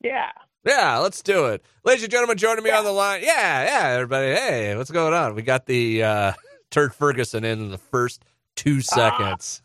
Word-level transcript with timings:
Yeah. 0.00 0.30
Yeah, 0.64 0.98
let's 0.98 1.22
do 1.22 1.46
it. 1.46 1.64
Ladies 1.84 2.02
and 2.02 2.12
gentlemen, 2.12 2.36
joining 2.36 2.64
me 2.64 2.70
on 2.70 2.84
the 2.84 2.92
line. 2.92 3.22
Yeah, 3.22 3.64
yeah, 3.64 3.88
everybody. 3.94 4.34
Hey, 4.34 4.76
what's 4.76 4.90
going 4.90 5.14
on? 5.14 5.34
We 5.34 5.42
got 5.42 5.66
the 5.66 6.02
uh, 6.02 6.32
Turd 6.70 6.94
Ferguson 6.94 7.44
in, 7.44 7.60
in 7.60 7.70
the 7.70 7.78
first 7.78 8.24
two 8.56 8.80
seconds. 8.82 9.62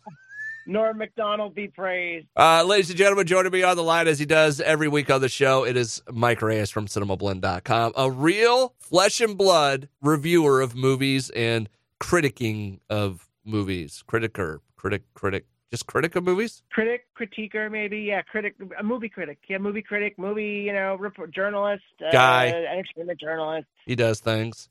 Norm 0.68 0.98
Macdonald 0.98 1.54
be 1.54 1.68
praised. 1.68 2.28
Uh, 2.36 2.64
ladies 2.64 2.90
and 2.90 2.98
gentlemen, 2.98 3.28
joining 3.28 3.52
me 3.52 3.62
on 3.62 3.76
the 3.76 3.84
line 3.84 4.08
as 4.08 4.18
he 4.18 4.26
does 4.26 4.60
every 4.62 4.88
week 4.88 5.12
on 5.12 5.22
the 5.22 5.30
show, 5.30 5.64
it 5.66 5.78
is 5.78 6.02
Mike 6.12 6.42
Reyes 6.42 6.72
from 6.72 6.88
cinemablend.com, 6.88 7.94
a 7.96 8.10
real 8.10 8.74
flesh 8.80 9.22
and 9.22 9.38
blood 9.38 9.90
reviewer 10.02 10.62
of 10.62 10.76
movies 10.76 11.30
and 11.32 11.70
critiquing 12.02 12.80
of 12.90 13.28
movies. 13.44 14.04
Criticer, 14.08 14.60
critic, 14.76 15.04
critic, 15.14 15.46
just 15.72 15.88
critic 15.88 16.16
of 16.16 16.24
movies? 16.24 16.64
Critic, 16.72 17.06
critiquer, 17.20 17.72
maybe. 17.72 18.00
Yeah, 18.00 18.22
critic, 18.22 18.56
a 18.78 18.84
movie 18.84 19.10
critic. 19.10 19.40
Yeah, 19.48 19.58
movie 19.58 19.82
critic, 19.82 20.18
movie, 20.18 20.64
you 20.66 20.74
know, 20.74 20.96
report, 20.96 21.32
journalist, 21.34 21.84
uh, 22.06 22.12
Guy. 22.12 22.48
entertainment 22.48 23.20
journalist. 23.20 23.68
He 23.86 23.96
does 23.96 24.20
things. 24.20 24.70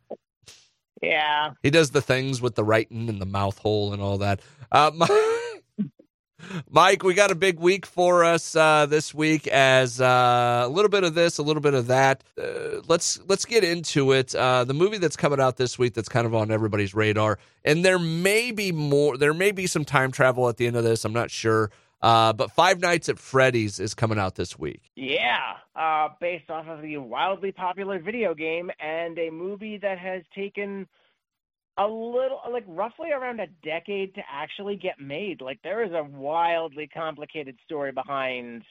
Yeah. 1.03 1.51
He 1.63 1.71
does 1.71 1.91
the 1.91 2.01
things 2.01 2.41
with 2.41 2.55
the 2.55 2.65
writing 2.65 3.09
and 3.09 3.21
the 3.21 3.27
mouth 3.27 3.59
hole 3.59 3.93
and 3.93 4.01
all 4.01 4.19
that. 4.19 4.41
Uh, 4.73 4.91
Mi- 4.95 5.07
Mike, 6.71 7.03
we 7.03 7.15
got 7.15 7.31
a 7.31 7.35
big 7.35 7.59
week 7.59 7.87
for 7.87 8.25
us 8.25 8.57
uh, 8.57 8.87
this 8.87 9.15
week. 9.15 9.47
As 9.49 10.01
uh, 10.01 10.65
a 10.67 10.69
little 10.69 10.89
bit 10.89 11.05
of 11.05 11.15
this, 11.15 11.39
a 11.39 11.43
little 11.43 11.63
bit 11.63 11.75
of 11.75 11.87
that. 11.89 12.25
Uh, 12.41 12.81
let's 12.87 13.21
let's 13.27 13.45
get 13.45 13.65
into 13.65 14.13
it. 14.13 14.35
Uh, 14.35 14.65
the 14.65 14.75
movie 14.75 14.99
that's 14.99 15.17
coming 15.17 15.41
out 15.41 15.57
this 15.57 15.79
week 15.79 15.95
that's 15.95 16.09
kind 16.09 16.27
of 16.27 16.35
on 16.35 16.51
everybody's 16.51 16.95
radar, 16.95 17.39
and 17.65 17.85
there 17.85 17.99
may 17.99 18.51
be 18.51 18.73
more. 18.73 19.17
There 19.17 19.35
may 19.35 19.53
be 19.53 19.67
some 19.67 19.85
time 19.85 20.11
travel 20.13 20.49
at 20.49 20.57
the 20.57 20.67
end 20.67 20.77
of 20.77 20.85
this. 20.85 21.05
I'm 21.05 21.13
not 21.13 21.31
sure. 21.31 21.71
Uh, 22.05 22.35
but 22.35 22.51
Five 22.51 22.81
Nights 22.81 23.09
at 23.09 23.19
Freddy's 23.19 23.81
is 23.81 23.95
coming 23.95 24.19
out 24.19 24.35
this 24.35 24.59
week. 24.59 24.91
Yeah. 24.95 25.55
Uh, 25.75 26.09
based 26.21 26.51
off 26.51 26.69
of 26.69 26.83
the 26.83 26.99
wildly 26.99 27.51
popular 27.51 27.99
video 27.99 28.35
game 28.35 28.71
and 28.79 29.19
a 29.19 29.31
movie 29.31 29.79
that 29.79 29.99
has 29.99 30.23
taken 30.35 30.87
a 31.77 31.87
little, 31.87 32.41
like 32.51 32.65
roughly 32.69 33.11
around 33.13 33.41
a 33.41 33.47
decade 33.65 34.15
to 34.15 34.23
actually 34.31 34.77
get 34.77 35.01
made. 35.01 35.41
Like 35.41 35.61
there 35.63 35.85
is 35.85 35.93
a 35.93 36.05
wildly 36.05 36.87
complicated 36.87 37.57
story 37.65 37.93
behind 37.93 38.63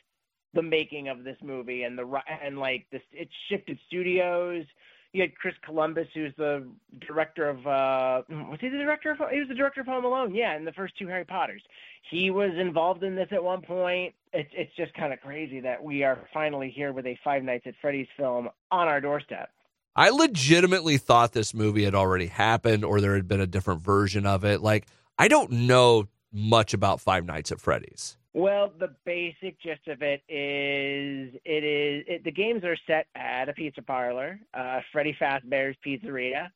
the 0.53 0.61
making 0.61 1.09
of 1.09 1.23
this 1.23 1.37
movie 1.43 1.83
and 1.83 1.97
the 1.97 2.09
and 2.43 2.57
like 2.59 2.85
this. 2.91 3.01
It 3.11 3.29
shifted 3.49 3.77
studios. 3.87 4.65
You 5.11 5.21
had 5.21 5.35
Chris 5.35 5.53
Columbus, 5.63 6.07
who's 6.15 6.33
the 6.37 6.67
director 7.07 7.47
of 7.47 7.57
uh, 7.67 8.23
was 8.29 8.57
he 8.61 8.69
the 8.69 8.77
director 8.77 9.11
of? 9.11 9.17
He 9.31 9.39
was 9.39 9.47
the 9.47 9.55
director 9.55 9.81
of 9.81 9.87
Home 9.87 10.05
Alone. 10.05 10.33
Yeah, 10.33 10.55
in 10.55 10.65
the 10.65 10.71
first 10.71 10.97
two 10.97 11.07
Harry 11.07 11.25
Potters, 11.25 11.61
he 12.09 12.31
was 12.31 12.51
involved 12.57 13.03
in 13.03 13.15
this 13.15 13.27
at 13.31 13.43
one 13.43 13.61
point. 13.61 14.15
It's 14.31 14.49
it's 14.53 14.75
just 14.75 14.93
kind 14.95 15.13
of 15.13 15.19
crazy 15.21 15.59
that 15.59 15.83
we 15.83 16.03
are 16.03 16.27
finally 16.33 16.71
here 16.75 16.93
with 16.93 17.05
a 17.05 17.17
Five 17.23 17.43
Nights 17.43 17.65
at 17.67 17.75
Freddy's 17.81 18.07
film 18.17 18.49
on 18.71 18.87
our 18.87 19.01
doorstep. 19.01 19.49
I 19.95 20.09
legitimately 20.09 20.97
thought 20.97 21.33
this 21.33 21.53
movie 21.53 21.83
had 21.83 21.95
already 21.95 22.27
happened 22.27 22.83
or 22.83 22.99
there 22.99 23.15
had 23.15 23.27
been 23.27 23.41
a 23.41 23.47
different 23.47 23.81
version 23.81 24.25
of 24.25 24.43
it. 24.43 24.61
Like, 24.61 24.87
I 25.19 25.27
don't 25.27 25.51
know 25.51 26.07
much 26.31 26.73
about 26.73 26.99
Five 26.99 27.25
Nights 27.25 27.51
at 27.51 27.61
Freddy's. 27.61 28.17
Well, 28.33 28.71
the 28.79 28.95
basic 29.05 29.61
gist 29.61 29.87
of 29.87 30.01
it 30.01 30.23
is 30.27 31.35
it 31.45 31.63
is 31.63 32.03
it, 32.07 32.23
the 32.23 32.31
games 32.31 32.63
are 32.63 32.77
set 32.87 33.05
at 33.13 33.47
a 33.47 33.53
pizza 33.53 33.83
parlor, 33.83 34.39
uh, 34.55 34.79
Freddy 34.91 35.15
Fazbear's 35.21 35.77
Pizzeria, 35.85 36.49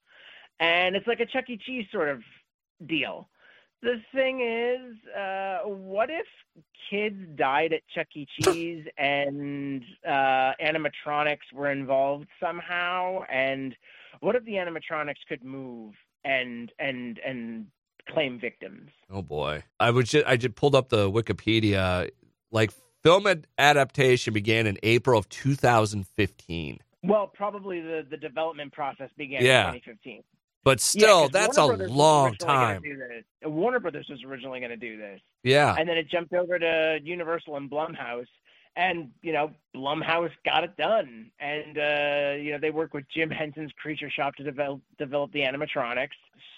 and 0.60 0.96
it's 0.96 1.06
like 1.06 1.20
a 1.20 1.28
Chuck 1.28 1.48
E. 1.50 1.60
Cheese 1.64 1.86
sort 1.92 2.10
of 2.10 2.24
deal. 2.88 3.30
The 3.84 4.02
thing 4.14 4.42
is, 4.42 4.96
uh, 5.16 5.60
what 5.68 6.10
if 6.10 6.26
kids 6.90 7.18
died 7.36 7.74
at 7.74 7.82
Chuck 7.94 8.08
E. 8.16 8.26
Cheese 8.42 8.86
and 8.98 9.84
uh, 10.08 10.54
animatronics 10.62 11.54
were 11.54 11.72
involved 11.72 12.28
somehow? 12.42 13.20
And 13.32 13.76
what 14.22 14.36
if 14.36 14.44
the 14.46 14.54
animatronics 14.54 15.26
could 15.30 15.44
move 15.44 15.94
and 16.26 16.72
and 16.80 17.20
and 17.26 17.68
claim 18.10 18.40
victims? 18.40 18.90
Oh 19.12 19.22
boy. 19.22 19.64
I 19.80 19.92
was 19.92 20.10
just 20.10 20.26
I 20.26 20.38
just 20.38 20.56
pulled 20.56 20.74
up 20.76 20.90
the 20.90 21.10
Wikipedia. 21.12 22.10
Like 22.52 22.72
film 23.04 23.28
ad- 23.28 23.46
adaptation 23.60 24.34
began 24.34 24.66
in 24.66 24.78
April 24.82 25.20
of 25.20 25.30
2015. 25.30 26.80
Well, 27.04 27.28
probably 27.28 27.80
the, 27.80 28.06
the 28.10 28.18
development 28.18 28.74
process 28.74 29.10
began 29.18 29.44
Yeah. 29.44 29.68
in 29.68 29.76
2015. 29.76 30.24
But 30.64 30.84
Yeah, 30.94 31.28
that's 31.32 31.58
Warner 31.58 31.74
a 31.74 31.78
Brothers 31.78 31.92
long 31.96 32.36
time. 32.36 32.84
Warner 33.44 33.80
Brothers 33.80 34.08
was 34.10 34.24
originally 34.24 34.60
going 34.60 34.72
to 34.72 34.78
do 34.78 34.98
this, 34.98 35.22
Yeah. 35.44 35.76
and 35.78 35.88
then 35.88 35.98
it 35.98 36.10
jumped 36.10 36.34
over 36.34 36.60
to 36.60 37.00
Universal 37.04 37.56
and 37.56 37.70
Blumhouse, 37.72 38.28
and 38.76 39.12
you 39.22 39.32
know 39.32 39.52
Blumhouse 39.76 40.32
got 40.46 40.64
it 40.66 40.76
done, 40.78 41.32
and 41.40 41.78
uh, 41.78 42.36
you 42.42 42.52
know 42.52 42.58
they 42.60 42.72
work 42.72 42.94
with 42.94 43.06
Jim 43.14 43.30
Henson's 43.30 43.72
Creature 43.82 44.10
Shop 44.10 44.36
to 44.36 44.44
develop 44.44 44.82
develop 44.98 45.32
the 45.32 45.42
animatronics. 45.42 46.10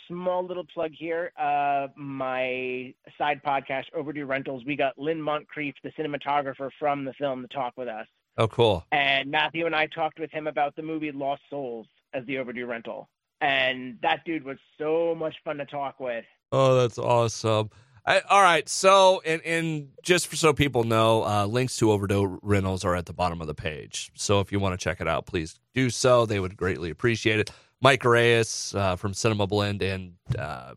Small 0.08 0.44
little 0.44 0.66
plug 0.74 0.92
here, 0.98 1.32
uh, 1.40 1.88
my 1.96 2.92
side 3.20 3.42
podcast 3.46 3.84
Overdue 3.96 4.26
Rentals. 4.26 4.64
We 4.66 4.76
got 4.76 4.98
Lyn 4.98 5.22
Moncrief, 5.22 5.76
the 5.84 5.92
cinematographer 5.92 6.72
from 6.80 7.06
the 7.06 7.14
film, 7.14 7.44
to 7.44 7.48
talk 7.48 7.74
with 7.78 7.88
us. 7.88 8.08
Oh, 8.40 8.48
cool. 8.48 8.86
And 8.92 9.30
Matthew 9.30 9.68
and 9.68 9.76
I 9.76 9.86
talked 9.86 10.20
with 10.20 10.32
him 10.32 10.48
about 10.48 10.76
the 10.76 10.82
movie 10.82 11.12
Lost 11.12 11.44
Souls 11.50 11.86
as 12.14 12.26
the 12.26 12.40
overdue 12.40 12.66
rental. 12.66 13.08
And 13.42 13.98
that 14.02 14.26
dude 14.26 14.44
was 14.44 14.58
so 14.78 15.16
much 15.16 15.36
fun 15.44 15.58
to 15.58 15.66
talk 15.66 16.00
with. 16.00 16.26
Oh, 16.52 16.76
that's 16.76 16.98
awesome. 16.98 17.70
I, 18.06 18.22
all 18.22 18.42
right, 18.42 18.68
so 18.68 19.22
and 19.26 19.42
and 19.44 19.90
just 20.02 20.28
for 20.28 20.36
so 20.36 20.52
people 20.52 20.84
know, 20.84 21.24
uh, 21.24 21.46
links 21.46 21.78
to 21.78 21.92
Overdose 21.92 22.40
Rentals 22.42 22.84
are 22.84 22.96
at 22.96 23.06
the 23.06 23.14
bottom 23.14 23.40
of 23.40 23.48
the 23.48 23.54
page. 23.54 24.12
So 24.16 24.40
if 24.40 24.52
you 24.52 24.60
want 24.60 24.80
to 24.80 24.84
check 24.84 25.00
it 25.00 25.08
out, 25.08 25.26
please 25.26 25.60
do 25.74 25.90
so. 25.90 26.26
They 26.26 26.40
would 26.40 26.58
greatly 26.58 26.90
appreciate 26.90 27.40
it. 27.40 27.52
Mike 27.82 28.04
Reyes 28.04 28.74
uh, 28.76 28.96
from 28.96 29.14
Cinema 29.14 29.48
Blend 29.48 29.82
and 29.82 30.14
uh, 30.38 30.74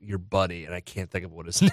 your 0.00 0.18
buddy, 0.18 0.64
and 0.64 0.74
I 0.74 0.80
can't 0.80 1.10
think 1.10 1.24
of 1.24 1.32
what 1.32 1.46
his 1.46 1.62
name 1.62 1.70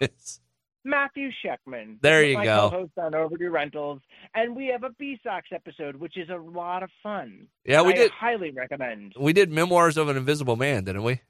is. 0.00 0.40
Matthew 0.84 1.30
Sheckman. 1.44 2.00
There 2.00 2.22
you 2.22 2.34
my 2.34 2.44
go. 2.44 2.70
co-host 2.70 2.92
on 2.98 3.14
Overdue 3.14 3.50
Rentals. 3.50 4.00
And 4.34 4.54
we 4.54 4.66
have 4.68 4.84
a 4.84 4.90
B-Sox 4.90 5.48
episode, 5.52 5.96
which 5.96 6.16
is 6.16 6.28
a 6.28 6.36
lot 6.36 6.82
of 6.82 6.90
fun. 7.02 7.46
Yeah, 7.64 7.82
we 7.82 7.92
I 7.92 7.96
did. 7.96 8.10
highly 8.10 8.50
recommend. 8.50 9.14
We 9.18 9.32
did 9.32 9.50
Memoirs 9.50 9.96
of 9.96 10.08
an 10.08 10.16
Invisible 10.16 10.56
Man, 10.56 10.84
didn't 10.84 11.02
we? 11.02 11.20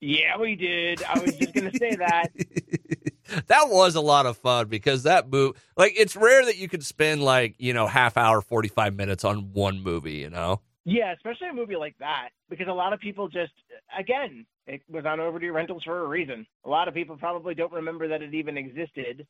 Yeah, 0.00 0.36
we 0.38 0.54
did. 0.54 1.02
I 1.02 1.18
was 1.18 1.34
just 1.36 1.54
going 1.54 1.70
to 1.70 1.78
say 1.78 1.94
that. 1.96 2.28
that 3.46 3.68
was 3.68 3.94
a 3.94 4.00
lot 4.02 4.26
of 4.26 4.36
fun 4.36 4.68
because 4.68 5.04
that 5.04 5.30
movie, 5.30 5.56
like, 5.76 5.94
it's 5.96 6.14
rare 6.14 6.44
that 6.44 6.58
you 6.58 6.68
could 6.68 6.84
spend 6.84 7.22
like 7.22 7.54
you 7.58 7.72
know 7.72 7.86
half 7.86 8.18
hour, 8.18 8.42
forty 8.42 8.68
five 8.68 8.94
minutes 8.94 9.24
on 9.24 9.52
one 9.54 9.80
movie. 9.82 10.16
You 10.16 10.28
know. 10.28 10.60
Yeah, 10.84 11.12
especially 11.12 11.48
a 11.48 11.54
movie 11.54 11.76
like 11.76 11.96
that, 11.98 12.28
because 12.50 12.68
a 12.68 12.72
lot 12.72 12.92
of 12.92 13.00
people 13.00 13.28
just, 13.28 13.52
again, 13.98 14.44
it 14.66 14.82
was 14.88 15.06
on 15.06 15.18
overdue 15.18 15.52
rentals 15.52 15.82
for 15.84 16.04
a 16.04 16.08
reason. 16.08 16.46
A 16.64 16.68
lot 16.68 16.88
of 16.88 16.94
people 16.94 17.16
probably 17.16 17.54
don't 17.54 17.72
remember 17.72 18.06
that 18.08 18.20
it 18.22 18.34
even 18.34 18.58
existed, 18.58 19.26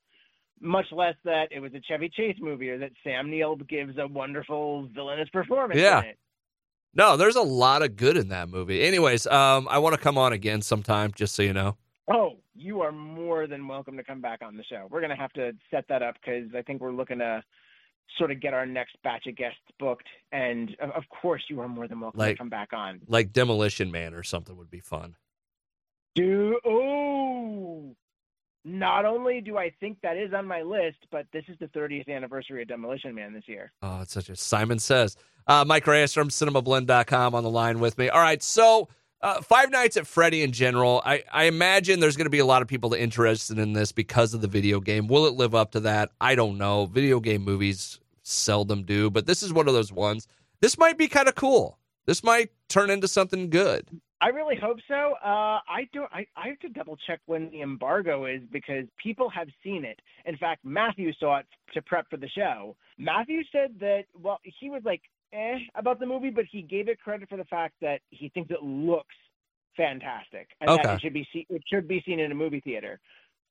much 0.61 0.87
less 0.91 1.15
that 1.25 1.47
it 1.53 1.61
was 1.61 1.73
a 1.75 1.81
Chevy 1.81 2.09
Chase 2.09 2.37
movie 2.41 2.71
or 2.71 2.79
that 2.79 2.91
Sam 3.05 3.31
Neill 3.31 3.55
gives 3.57 3.99
a 3.99 4.07
wonderful 4.07 4.89
villainous 4.95 5.29
performance 5.29 5.81
Yeah. 5.81 6.01
in 6.01 6.05
it. 6.07 6.19
No, 6.97 7.17
there's 7.17 7.37
a 7.37 7.43
lot 7.43 7.83
of 7.83 7.97
good 7.97 8.17
in 8.17 8.29
that 8.29 8.49
movie. 8.49 8.83
Anyways, 8.83 9.27
um, 9.27 9.67
I 9.69 9.79
want 9.79 9.95
to 9.95 10.01
come 10.01 10.17
on 10.17 10.33
again 10.33 10.63
sometime, 10.63 11.13
just 11.15 11.35
so 11.35 11.43
you 11.43 11.53
know. 11.53 11.77
Oh, 12.09 12.37
you 12.55 12.83
are 12.83 12.93
more 12.93 13.47
than 13.47 13.67
welcome 13.67 13.97
to 13.97 14.05
come 14.05 14.21
back 14.21 14.43
on 14.43 14.57
the 14.57 14.63
show. 14.65 14.87
We're 14.91 15.01
going 15.01 15.11
to 15.11 15.17
have 15.17 15.33
to 15.33 15.53
set 15.71 15.87
that 15.89 16.03
up 16.03 16.17
because 16.25 16.55
I 16.55 16.63
think 16.63 16.81
we're 16.81 16.93
looking 16.93 17.19
to 17.19 17.43
sort 18.19 18.31
of 18.31 18.41
get 18.41 18.55
our 18.55 18.67
next 18.67 18.97
batch 19.03 19.27
of 19.27 19.37
guests 19.37 19.59
booked. 19.79 20.07
And 20.33 20.77
of 20.81 20.91
of 20.91 21.05
course, 21.09 21.43
you 21.49 21.61
are 21.61 21.69
more 21.69 21.89
than 21.89 22.01
welcome 22.01 22.19
Like- 22.19 22.37
to 22.37 22.39
come 22.39 22.49
back 22.49 22.73
on. 22.73 23.01
Like 23.09 23.33
Demolition 23.33 23.91
Man 23.91 24.15
or 24.15 24.23
something 24.23 24.57
would 24.57 24.71
be 24.71 24.81
fun. 24.81 25.17
Do 26.15 26.61
oh, 26.65 27.97
not 28.65 29.05
only 29.05 29.41
do 29.41 29.59
I 29.59 29.71
think 29.81 29.99
that 30.03 30.17
is 30.17 30.33
on 30.33 30.47
my 30.47 30.63
list, 30.63 30.99
but 31.11 31.27
this 31.33 31.45
is 31.49 31.57
the 31.59 31.67
30th 31.69 32.09
anniversary 32.09 32.63
of 32.63 32.69
Demolition 32.69 33.15
Man 33.15 33.33
this 33.35 33.45
year. 33.49 33.73
Oh, 33.83 34.01
it's 34.03 34.13
such 34.13 34.31
a 34.31 34.37
Simon 34.37 34.79
says. 34.79 35.17
Uh, 35.47 35.65
Mike 35.67 35.87
Reyes 35.87 36.15
from 36.15 36.29
cinemablend.com 36.29 37.35
on 37.35 37.43
the 37.43 37.51
line 37.51 37.81
with 37.81 37.99
me. 37.99 38.09
All 38.09 38.21
right, 38.21 38.43
so 38.43 38.89
uh, 39.21 39.43
Five 39.43 39.71
Nights 39.71 39.97
at 39.97 40.07
Freddy 40.07 40.43
in 40.43 40.53
general, 40.53 41.03
I, 41.05 41.25
I 41.33 41.45
imagine 41.45 42.01
there's 42.01 42.17
going 42.17 42.27
to 42.27 42.31
be 42.31 42.39
a 42.39 42.47
lot 42.47 42.63
of 42.63 42.69
people 42.69 42.95
interested 42.95 43.59
in 43.59 43.73
this 43.73 43.91
because 43.93 44.35
of 44.35 44.41
the 44.41 44.49
video 44.49 44.81
game. 44.81 45.09
Will 45.09 45.27
it 45.27 45.35
live 45.35 45.55
up 45.55 45.73
to 45.73 45.81
that? 45.81 46.11
I 46.21 46.35
don't 46.35 46.57
know. 46.57 46.87
Video 46.87 47.21
game 47.21 47.43
movies 47.43 48.01
seldom 48.25 48.83
do, 48.83 49.11
but 49.11 49.27
this 49.27 49.43
is 49.43 49.53
one 49.53 49.69
of 49.69 49.75
those 49.75 49.93
ones. 49.93 50.27
This 50.61 50.77
might 50.77 50.99
be 50.99 51.07
kind 51.07 51.29
of 51.29 51.37
cool. 51.37 51.79
This 52.07 52.25
might 52.25 52.51
turn 52.69 52.91
into 52.91 53.07
something 53.07 53.49
good. 53.51 53.89
I 54.21 54.29
really 54.29 54.57
hope 54.57 54.79
so. 54.89 55.15
Uh, 55.23 55.61
I 55.69 55.87
don't. 55.93 56.11
I, 56.13 56.27
I 56.37 56.49
have 56.49 56.59
to 56.61 56.69
double 56.71 56.97
check 57.07 57.21
when 57.27 57.51
the 57.51 57.61
embargo 57.61 58.25
is 58.25 58.41
because 58.51 58.87
people 59.03 59.29
have 59.31 59.49
seen 59.63 59.85
it. 59.85 60.01
In 60.25 60.37
fact, 60.39 60.65
Matthew 60.65 61.13
saw 61.21 61.39
it 61.39 61.47
to 61.75 61.83
prep 61.83 62.09
for 62.09 62.17
the 62.17 62.29
show. 62.29 62.75
Matthew 62.99 63.43
said 63.53 63.75
that 63.81 64.05
well, 64.19 64.41
he 64.43 64.71
was 64.71 64.83
like 64.85 65.03
eh 65.33 65.59
about 65.75 66.01
the 66.01 66.07
movie, 66.07 66.31
but 66.31 66.47
he 66.51 66.63
gave 66.63 66.89
it 66.89 66.99
credit 67.01 67.29
for 67.29 67.37
the 67.37 67.45
fact 67.45 67.75
that 67.83 68.01
he 68.11 68.31
thinks 68.31 68.51
it 68.51 68.63
looks 68.63 69.15
fantastic 69.77 70.49
and 70.61 70.71
Okay. 70.71 70.83
that 70.83 70.95
it 70.95 71.01
should 71.03 71.13
be 71.13 71.27
see, 71.33 71.47
it 71.51 71.63
should 71.71 71.89
be 71.89 72.03
seen 72.07 72.21
in 72.21 72.31
a 72.33 72.35
movie 72.35 72.61
theater. 72.61 73.01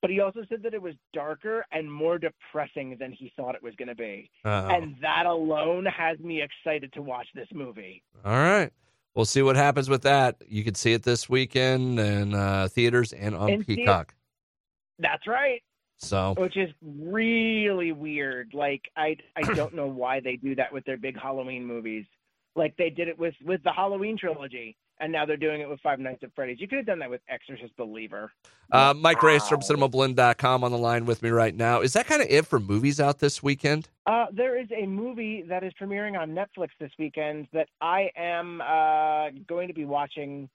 But 0.03 0.09
he 0.09 0.19
also 0.19 0.41
said 0.49 0.61
that 0.63 0.73
it 0.73 0.81
was 0.81 0.95
darker 1.13 1.65
and 1.71 1.89
more 1.89 2.17
depressing 2.19 2.97
than 2.99 3.13
he 3.13 3.31
thought 3.37 3.55
it 3.55 3.63
was 3.63 3.73
going 3.77 3.87
to 3.87 3.95
be. 3.95 4.29
Uh-oh. 4.43 4.67
And 4.67 4.97
that 5.01 5.25
alone 5.25 5.85
has 5.85 6.19
me 6.19 6.41
excited 6.41 6.91
to 6.91 7.01
watch 7.01 7.25
this 7.33 7.47
movie. 7.53 8.03
All 8.25 8.33
right. 8.33 8.69
We'll 9.15 9.23
see 9.23 9.41
what 9.41 9.55
happens 9.55 9.89
with 9.89 10.01
that. 10.01 10.35
You 10.45 10.65
can 10.65 10.75
see 10.75 10.91
it 10.91 11.03
this 11.03 11.29
weekend 11.29 12.01
in 12.01 12.33
uh, 12.33 12.67
theaters 12.69 13.13
and 13.13 13.33
on 13.33 13.49
In 13.49 13.63
Peacock. 13.63 14.13
That's 14.99 15.25
right. 15.25 15.63
So 15.99 16.35
Which 16.37 16.57
is 16.57 16.69
really 16.81 17.93
weird. 17.93 18.51
Like 18.53 18.81
I 18.97 19.15
I 19.37 19.41
don't 19.55 19.73
know 19.73 19.87
why 19.87 20.19
they 20.19 20.35
do 20.35 20.53
that 20.55 20.73
with 20.73 20.83
their 20.83 20.97
big 20.97 21.17
Halloween 21.17 21.65
movies. 21.65 22.05
Like 22.57 22.75
they 22.75 22.89
did 22.89 23.07
it 23.07 23.17
with 23.17 23.35
with 23.45 23.63
the 23.63 23.71
Halloween 23.71 24.17
trilogy 24.17 24.75
and 24.99 25.11
now 25.11 25.25
they're 25.25 25.37
doing 25.37 25.61
it 25.61 25.69
with 25.69 25.79
Five 25.81 25.99
Nights 25.99 26.23
at 26.23 26.29
Freddy's. 26.35 26.59
You 26.61 26.67
could 26.67 26.77
have 26.77 26.85
done 26.85 26.99
that 26.99 27.09
with 27.09 27.21
Exorcist 27.29 27.75
Believer. 27.77 28.31
uh, 28.71 28.93
Mike 28.95 29.21
Reyes 29.23 29.47
from 29.47 29.59
Wow. 29.59 29.87
cinemablend.com 29.87 30.63
on 30.63 30.71
the 30.71 30.77
line 30.77 31.05
with 31.05 31.21
me 31.23 31.29
right 31.29 31.55
now. 31.55 31.81
Is 31.81 31.93
that 31.93 32.05
kind 32.05 32.21
of 32.21 32.27
it 32.29 32.45
for 32.45 32.59
movies 32.59 32.99
out 32.99 33.19
this 33.19 33.41
weekend? 33.43 33.89
Uh, 34.05 34.25
there 34.31 34.59
is 34.59 34.67
a 34.75 34.85
movie 34.85 35.43
that 35.49 35.63
is 35.63 35.73
premiering 35.81 36.17
on 36.19 36.31
Netflix 36.31 36.69
this 36.79 36.91
weekend 36.99 37.47
that 37.53 37.67
I 37.81 38.09
am 38.15 38.61
uh, 38.61 39.29
going 39.47 39.67
to 39.67 39.73
be 39.73 39.85
watching 39.85 40.49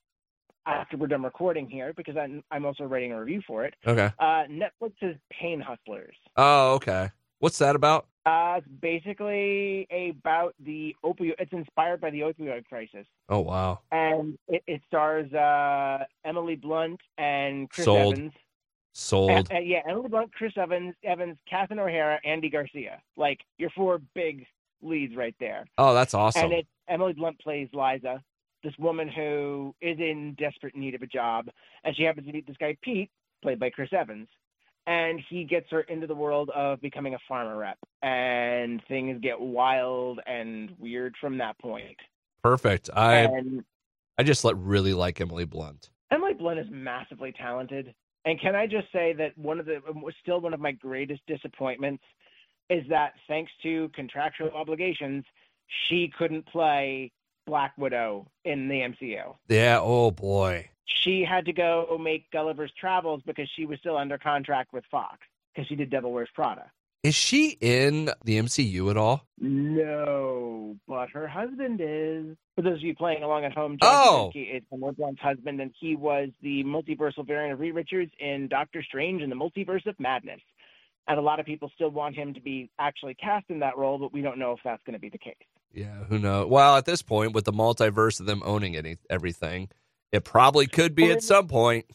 after 0.67 0.97
we're 0.99 1.07
done 1.07 1.23
recording 1.23 1.69
here 1.69 1.93
because 1.97 2.17
I'm, 2.17 2.43
I'm 2.51 2.67
also 2.67 2.85
writing 2.85 3.13
a 3.13 3.19
review 3.21 3.41
for 3.47 3.65
it. 3.65 3.75
Okay. 3.87 4.11
Uh, 4.19 4.45
Netflix's 4.51 5.17
Pain 5.31 5.61
Hustlers. 5.61 6.15
Oh, 6.37 6.75
okay. 6.75 7.09
What's 7.41 7.59
that 7.59 7.77
about? 7.77 8.07
Uh, 8.27 8.57
it's 8.59 8.67
basically 8.81 9.87
about 10.11 10.55
the 10.65 10.95
opioid. 11.05 11.35
It's 11.39 11.53
inspired 11.53 12.01
by 12.01 12.11
the 12.11 12.21
opioid 12.21 12.67
crisis, 12.67 13.07
Oh, 13.29 13.41
wow. 13.41 13.81
and 13.91 14.37
it, 14.49 14.63
it 14.67 14.83
stars 14.87 15.33
uh, 15.33 16.05
Emily 16.25 16.57
Blunt 16.57 17.01
and 17.17 17.71
Chris 17.71 17.85
Sold. 17.87 18.15
Evans. 18.19 18.33
Sold. 18.93 19.49
Uh, 19.53 19.59
yeah, 19.61 19.81
Emily 19.89 20.09
Blunt, 20.09 20.33
Chris 20.35 20.53
Evans, 20.57 20.95
Evans, 21.05 21.37
Catherine 21.49 21.79
O'Hara, 21.79 22.19
Andy 22.25 22.51
Garcia. 22.51 23.01
Like 23.17 23.39
your 23.57 23.71
four 23.71 24.01
big 24.15 24.45
leads 24.83 25.17
right 25.17 25.35
there. 25.41 25.65
Oh, 25.79 25.95
that's 25.95 26.13
awesome. 26.15 26.45
And 26.45 26.53
it, 26.53 26.67
Emily 26.89 27.13
Blunt 27.15 27.39
plays 27.39 27.69
Liza, 27.73 28.21
this 28.65 28.75
woman 28.79 29.09
who 29.09 29.75
is 29.81 29.99
in 30.01 30.35
desperate 30.39 30.75
need 30.77 30.95
of 30.97 31.03
a 31.03 31.07
job, 31.07 31.49
and 31.85 31.95
she 31.97 32.03
happens 32.03 32.27
to 32.27 32.33
meet 32.33 32.47
this 32.47 32.57
guy 32.59 32.77
Pete, 32.83 33.11
played 33.41 33.61
by 33.61 33.71
Chris 33.71 33.91
Evans, 33.93 34.29
and 34.89 35.21
he 35.29 35.45
gets 35.45 35.67
her 35.71 35.83
into 35.83 36.07
the 36.07 36.15
world 36.15 36.51
of 36.57 36.81
becoming 36.81 37.15
a 37.15 37.19
pharma 37.31 37.57
rep, 37.57 37.77
and 38.03 38.83
things 38.89 39.21
get 39.21 39.39
wild 39.39 40.19
and 40.27 40.71
weird 40.79 41.15
from 41.21 41.37
that 41.39 41.59
point. 41.59 41.97
Perfect. 42.43 42.89
I 42.95 43.17
and 43.19 43.65
I 44.17 44.23
just 44.23 44.45
let, 44.45 44.57
really 44.57 44.95
like 44.95 45.21
Emily 45.21 45.45
Blunt. 45.45 45.91
Emily 46.11 46.33
Blunt 46.33 46.59
is 46.59 46.67
massively 46.71 47.33
talented. 47.33 47.95
And 48.25 48.41
can 48.41 48.57
I 48.57 48.67
just 48.67 48.91
say 48.91 49.13
that 49.13 49.37
one 49.37 49.61
of 49.61 49.67
the 49.67 49.77
um, 49.89 50.03
still 50.23 50.41
one 50.41 50.55
of 50.55 50.61
my 50.61 50.73
greatest 50.73 51.21
disappointments 51.27 52.03
is 52.71 52.83
that 52.89 53.13
thanks 53.29 53.53
to 53.63 53.91
contractual 53.95 54.51
obligations, 54.53 55.25
she 55.89 56.11
couldn't 56.19 56.47
play 56.47 57.13
Black 57.47 57.77
Widow 57.77 58.27
in 58.47 58.69
the 58.69 58.81
MCU. 58.81 59.35
Yeah. 59.49 59.81
Oh 59.83 60.11
boy. 60.13 60.71
She 61.03 61.25
had 61.29 61.45
to 61.47 61.53
go 61.53 61.99
make 62.01 62.31
Gulliver's 62.31 62.73
Travels 62.79 63.23
because 63.27 63.49
she 63.57 63.67
was 63.67 63.79
still 63.79 63.97
under 63.97 64.19
contract 64.19 64.73
with 64.73 64.85
Fox 64.91 65.19
because 65.55 65.69
she 65.69 65.77
did 65.77 65.91
Devil 65.91 66.13
Wears 66.13 66.29
Prada. 66.35 66.71
Is 67.05 67.15
she 67.15 67.57
in 67.61 68.11
the 68.25 68.39
MCU 68.41 68.91
at 68.91 68.97
all? 68.97 69.23
No, 69.39 70.77
but 70.89 71.11
her 71.11 71.29
husband 71.29 71.81
is. 71.83 72.37
For 72.57 72.63
those 72.63 72.79
of 72.79 72.83
you 72.83 72.95
playing 72.97 73.23
along 73.23 73.45
at 73.45 73.53
home, 73.53 73.79
John 73.81 73.91
Oh. 74.09 74.33
Is 74.35 74.63
Emily 74.73 74.93
Blunt's 74.97 75.21
husband, 75.21 75.61
and 75.61 75.73
he 75.79 75.95
was 75.95 76.31
the 76.43 76.65
multiversal 76.65 77.25
variant 77.25 77.53
of 77.53 77.61
Reed 77.61 77.75
Richards 77.75 78.11
in 78.19 78.49
Doctor 78.49 78.83
Strange 78.83 79.23
and 79.23 79.31
the 79.31 79.37
Multiverse 79.37 79.87
of 79.87 79.99
Madness. 80.01 80.41
And 81.07 81.19
a 81.19 81.23
lot 81.23 81.39
of 81.39 81.47
people 81.47 81.71
still 81.75 81.91
want 81.91 82.17
him 82.17 82.35
to 82.35 82.41
be 82.41 82.69
actually 82.79 83.15
cast 83.15 83.47
in 83.49 83.61
that 83.61 83.79
role, 83.79 83.99
but 83.99 84.13
we 84.13 84.21
don't 84.21 84.39
know 84.39 84.53
if 84.53 84.59
that's 84.65 84.83
going 84.83 84.95
to 84.95 85.01
be 85.01 85.09
the 85.09 85.19
case. 85.19 85.37
Yeah. 85.73 86.05
Who 86.09 86.19
knows? 86.19 86.49
Well, 86.49 86.77
at 86.77 86.85
this 86.85 87.01
point, 87.03 87.33
with 87.33 87.45
the 87.45 87.53
multiverse 87.53 88.19
of 88.21 88.27
them 88.27 88.43
owning 88.45 88.77
any 88.77 88.97
everything, 89.09 89.69
it 90.13 90.25
probably 90.25 90.67
could 90.67 90.95
be 90.95 91.11
at 91.11 91.23
some 91.23 91.49
point. 91.49 91.87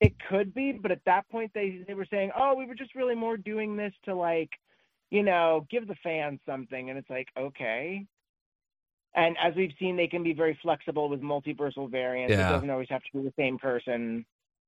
It 0.00 0.14
could 0.28 0.54
be, 0.54 0.72
but 0.72 0.90
at 0.90 1.00
that 1.06 1.28
point 1.30 1.52
they 1.54 1.84
they 1.86 1.94
were 1.94 2.06
saying, 2.10 2.30
"Oh, 2.36 2.54
we 2.54 2.66
were 2.66 2.74
just 2.74 2.94
really 2.94 3.14
more 3.14 3.36
doing 3.36 3.76
this 3.76 3.92
to 4.04 4.14
like, 4.14 4.50
you 5.10 5.22
know, 5.22 5.66
give 5.70 5.86
the 5.86 5.94
fans 6.02 6.40
something." 6.46 6.90
And 6.90 6.98
it's 6.98 7.08
like, 7.10 7.28
okay. 7.38 8.04
And 9.14 9.36
as 9.42 9.54
we've 9.54 9.72
seen, 9.78 9.96
they 9.96 10.08
can 10.08 10.22
be 10.24 10.32
very 10.32 10.58
flexible 10.60 11.08
with 11.08 11.20
multiversal 11.22 11.88
variants. 11.90 12.32
Yeah. 12.32 12.48
It 12.48 12.52
doesn't 12.52 12.70
always 12.70 12.88
have 12.90 13.02
to 13.02 13.18
be 13.18 13.22
the 13.24 13.32
same 13.38 13.58
person. 13.58 14.26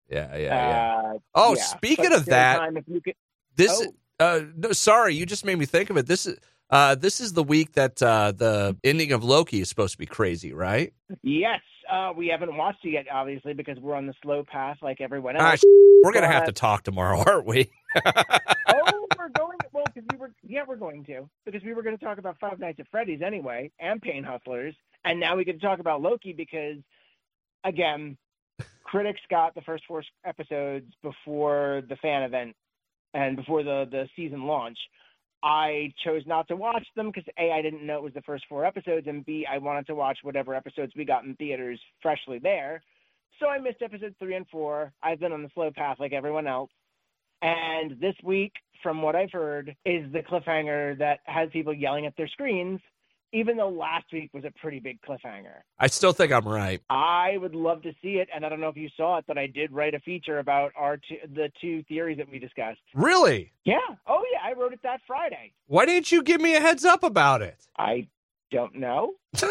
Yeah. 0.08 0.36
Yeah. 0.36 0.38
Yeah. 0.38 1.10
Uh, 1.14 1.18
oh, 1.34 1.56
yeah. 1.56 1.62
speaking 1.64 2.10
But 2.10 2.18
of 2.20 2.24
that, 2.26 2.58
time, 2.58 2.76
if 2.76 2.84
you 2.86 3.00
could, 3.00 3.14
this. 3.56 3.82
oh, 3.84 3.92
Uh, 4.18 4.40
no, 4.56 4.72
sorry, 4.72 5.14
you 5.14 5.26
just 5.26 5.44
made 5.44 5.58
me 5.58 5.66
think 5.66 5.90
of 5.90 5.96
it. 5.98 6.06
This 6.06 6.24
is 6.26 6.38
uh, 6.70 6.94
this 6.94 7.20
is 7.20 7.34
the 7.34 7.42
week 7.42 7.72
that 7.72 8.02
uh, 8.02 8.32
the 8.32 8.76
ending 8.82 9.12
of 9.12 9.22
Loki 9.22 9.60
is 9.60 9.68
supposed 9.68 9.92
to 9.92 9.98
be 9.98 10.06
crazy, 10.06 10.52
right? 10.54 10.94
yes, 11.22 11.60
uh, 11.90 12.12
we 12.16 12.28
haven't 12.28 12.56
watched 12.56 12.84
it 12.84 12.90
yet, 12.90 13.06
obviously, 13.12 13.54
because 13.54 13.78
we're 13.78 13.94
on 13.94 14.06
the 14.06 14.14
slow 14.22 14.44
path 14.44 14.78
like 14.82 15.00
everyone 15.00 15.36
Ah, 15.38 15.52
else. 15.52 15.62
We're 16.04 16.12
gonna 16.12 16.26
have 16.30 16.44
to 16.46 16.52
talk 16.52 16.82
tomorrow, 16.84 17.18
aren't 17.26 17.46
we? 17.46 17.70
oh, 18.06 19.06
we're 19.18 19.28
going. 19.30 19.58
Well, 19.72 19.84
because 19.86 20.04
we 20.12 20.18
were. 20.18 20.30
Yeah, 20.42 20.62
we're 20.66 20.76
going 20.76 21.04
to 21.06 21.28
because 21.44 21.62
we 21.62 21.74
were 21.74 21.82
going 21.82 21.96
to 21.98 22.04
talk 22.04 22.18
about 22.18 22.38
Five 22.40 22.58
Nights 22.58 22.80
at 22.80 22.88
Freddy's 22.90 23.22
anyway, 23.22 23.70
and 23.80 24.00
Pain 24.00 24.22
Hustlers, 24.24 24.74
and 25.04 25.18
now 25.20 25.36
we 25.36 25.44
get 25.44 25.60
to 25.60 25.66
talk 25.66 25.78
about 25.80 26.00
Loki 26.02 26.32
because, 26.32 26.76
again, 27.64 28.16
critics 28.84 29.20
got 29.30 29.54
the 29.54 29.62
first 29.62 29.84
four 29.88 30.02
episodes 30.24 30.86
before 31.02 31.82
the 31.88 31.96
fan 31.96 32.22
event 32.22 32.54
and 33.14 33.36
before 33.36 33.62
the 33.62 33.86
the 33.90 34.08
season 34.16 34.44
launch. 34.44 34.78
I 35.46 35.92
chose 36.02 36.22
not 36.26 36.48
to 36.48 36.56
watch 36.56 36.84
them 36.96 37.12
because 37.12 37.22
a 37.38 37.52
I 37.52 37.62
didn't 37.62 37.86
know 37.86 37.98
it 37.98 38.02
was 38.02 38.14
the 38.14 38.22
first 38.22 38.44
four 38.48 38.64
episodes, 38.64 39.06
and 39.06 39.24
b 39.24 39.46
I 39.48 39.58
wanted 39.58 39.86
to 39.86 39.94
watch 39.94 40.18
whatever 40.24 40.56
episodes 40.56 40.92
we 40.96 41.04
got 41.04 41.22
in 41.22 41.36
theaters 41.36 41.78
freshly 42.02 42.40
there. 42.40 42.82
So 43.38 43.46
I 43.46 43.58
missed 43.58 43.80
episodes 43.80 44.16
three 44.18 44.34
and 44.34 44.48
four. 44.48 44.92
I've 45.04 45.20
been 45.20 45.30
on 45.30 45.44
the 45.44 45.50
slow 45.54 45.70
path 45.70 45.98
like 46.00 46.12
everyone 46.12 46.48
else. 46.48 46.70
And 47.42 47.92
this 48.00 48.16
week, 48.24 48.54
from 48.82 49.02
what 49.02 49.14
I've 49.14 49.30
heard, 49.30 49.76
is 49.84 50.10
the 50.12 50.20
cliffhanger 50.20 50.98
that 50.98 51.20
has 51.26 51.48
people 51.52 51.72
yelling 51.72 52.06
at 52.06 52.16
their 52.16 52.26
screens, 52.26 52.80
even 53.32 53.56
though 53.56 53.68
last 53.68 54.06
week 54.12 54.30
was 54.32 54.44
a 54.44 54.52
pretty 54.60 54.80
big 54.80 54.98
cliffhanger. 55.02 55.60
I 55.78 55.88
still 55.88 56.12
think 56.12 56.32
I'm 56.32 56.46
right. 56.46 56.80
I 56.88 57.36
would 57.38 57.54
love 57.54 57.82
to 57.82 57.92
see 58.02 58.14
it, 58.14 58.28
and 58.34 58.44
I 58.44 58.48
don't 58.48 58.60
know 58.60 58.68
if 58.68 58.76
you 58.76 58.88
saw 58.96 59.18
it, 59.18 59.24
but 59.26 59.38
I 59.38 59.46
did 59.46 59.72
write 59.72 59.94
a 59.94 60.00
feature 60.00 60.38
about 60.38 60.72
our 60.76 60.96
two, 60.96 61.16
the 61.34 61.50
two 61.60 61.82
theories 61.84 62.18
that 62.18 62.30
we 62.30 62.38
discussed. 62.38 62.80
Really? 62.94 63.52
Yeah. 63.64 63.76
Oh, 64.06 64.22
yeah. 64.32 64.38
I 64.48 64.52
wrote 64.58 64.72
it 64.72 64.80
that 64.82 65.00
Friday. 65.06 65.52
Why 65.66 65.86
didn't 65.86 66.10
you 66.12 66.22
give 66.22 66.40
me 66.40 66.54
a 66.54 66.60
heads 66.60 66.84
up 66.84 67.02
about 67.02 67.42
it? 67.42 67.66
I 67.78 68.08
don't 68.50 68.74
know. 68.76 69.14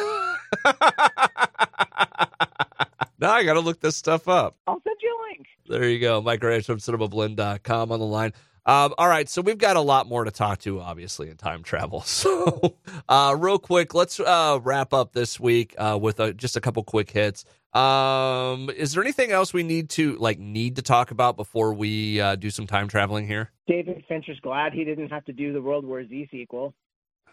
now 3.20 3.32
I 3.32 3.44
got 3.44 3.54
to 3.54 3.60
look 3.60 3.82
this 3.82 3.96
stuff 3.96 4.28
up. 4.28 4.56
I'll 4.68 4.82
send 4.84 4.98
you 5.02 5.10
a 5.10 5.20
link. 5.30 5.48
There 5.68 5.90
you 5.90 6.00
go. 6.00 6.22
Mike 6.22 6.44
Reyes 6.44 6.66
from 6.66 6.78
cinemablend.com 6.78 7.92
on 7.92 8.00
the 8.00 8.06
line. 8.06 8.34
Um, 8.68 8.96
all 8.98 9.08
right, 9.08 9.30
so 9.30 9.42
we've 9.44 9.60
got 9.60 9.76
a 9.76 9.82
lot 9.82 10.08
more 10.08 10.24
to 10.24 10.32
talk 10.32 10.58
to, 10.60 10.80
obviously, 10.80 11.30
in 11.30 11.38
time 11.38 11.64
travel. 11.64 12.04
So, 12.16 12.78
uh, 13.10 13.36
real 13.38 13.60
quick, 13.60 13.94
let's 13.94 14.20
uh, 14.20 14.60
wrap 14.64 14.94
up 14.94 15.14
this 15.14 15.40
week 15.40 15.76
uh, 15.78 15.98
with 16.02 16.20
a, 16.20 16.34
just 16.34 16.56
a 16.56 16.62
couple 16.62 16.84
quick 16.84 17.12
hits. 17.12 17.46
Um, 17.74 18.70
is 18.70 18.94
there 18.94 19.04
anything 19.04 19.32
else 19.32 19.54
we 19.54 19.62
need 19.64 19.90
to 19.92 20.16
like 20.16 20.40
need 20.40 20.78
to 20.78 20.82
talk 20.82 21.12
about 21.12 21.36
before 21.36 21.74
we 21.74 22.22
uh, 22.22 22.36
do 22.36 22.50
some 22.50 22.66
time 22.66 22.88
traveling 22.88 23.28
here? 23.28 23.52
David 23.68 24.04
Fincher's 24.08 24.40
glad 24.40 24.74
he 24.74 24.86
didn't 24.86 25.10
have 25.10 25.26
to 25.26 25.34
do 25.34 25.52
the 25.54 25.62
World 25.62 25.86
War 25.86 26.08
Z 26.08 26.30
sequel. 26.32 26.74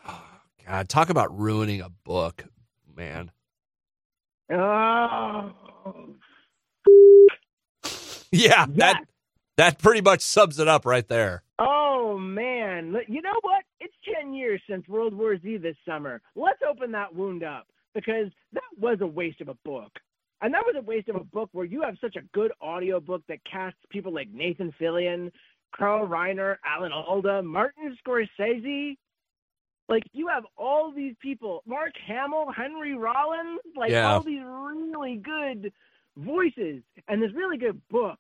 Oh, 0.07 0.25
God, 0.67 0.89
talk 0.89 1.11
about 1.11 1.37
ruining 1.39 1.81
a 1.81 1.89
book, 1.89 2.45
man. 2.95 3.31
Oh. 4.53 5.53
Yeah, 8.35 8.65
that 8.77 9.05
that 9.57 9.79
pretty 9.79 10.01
much 10.01 10.21
sums 10.21 10.59
it 10.59 10.69
up 10.69 10.85
right 10.87 11.07
there. 11.09 11.43
Oh 11.59 12.19
man, 12.19 12.95
you 13.09 13.23
know 13.23 13.39
what? 13.43 13.65
It's 13.81 13.95
10 14.21 14.35
years 14.35 14.61
since 14.69 14.87
World 14.89 15.15
War 15.15 15.39
Z 15.39 15.59
this 15.59 15.77
summer. 15.87 16.21
Let's 16.35 16.61
open 16.69 16.93
that 16.93 17.15
wound 17.15 17.43
up 17.45 17.67
because 17.95 18.27
that 18.53 18.63
was 18.79 18.99
a 19.01 19.07
waste 19.07 19.41
of 19.41 19.49
a 19.49 19.57
book. 19.65 19.91
And 20.41 20.53
that 20.55 20.65
was 20.67 20.75
a 20.77 20.83
waste 20.83 21.09
of 21.09 21.17
a 21.17 21.23
book 21.25 21.51
where 21.53 21.65
you 21.65 21.83
have 21.83 21.95
such 22.01 22.17
a 22.17 22.23
good 22.35 22.51
audio 22.61 22.99
book 22.99 23.23
that 23.29 23.39
casts 23.51 23.79
people 23.91 24.13
like 24.13 24.29
Nathan 24.33 24.73
Fillion, 24.81 25.31
Carl 25.77 26.07
Reiner, 26.09 26.57
Alan 26.65 26.91
Alda, 26.91 27.43
Martin 27.43 27.97
Scorsese. 28.05 28.97
Like 29.89 30.03
you 30.13 30.27
have 30.29 30.45
all 30.57 30.93
these 30.93 31.15
people, 31.21 31.63
Mark 31.67 31.93
Hamill, 32.07 32.47
Henry 32.57 32.97
Rollins, 32.97 33.61
like 33.77 33.91
Yeah. 33.93 34.13
all 34.13 34.23
these 34.23 34.43
really 34.43 35.17
good 35.17 35.73
voices 36.17 36.83
and 37.09 37.23
this 37.23 37.33
really 37.35 37.59
good 37.59 37.81
book 37.89 38.19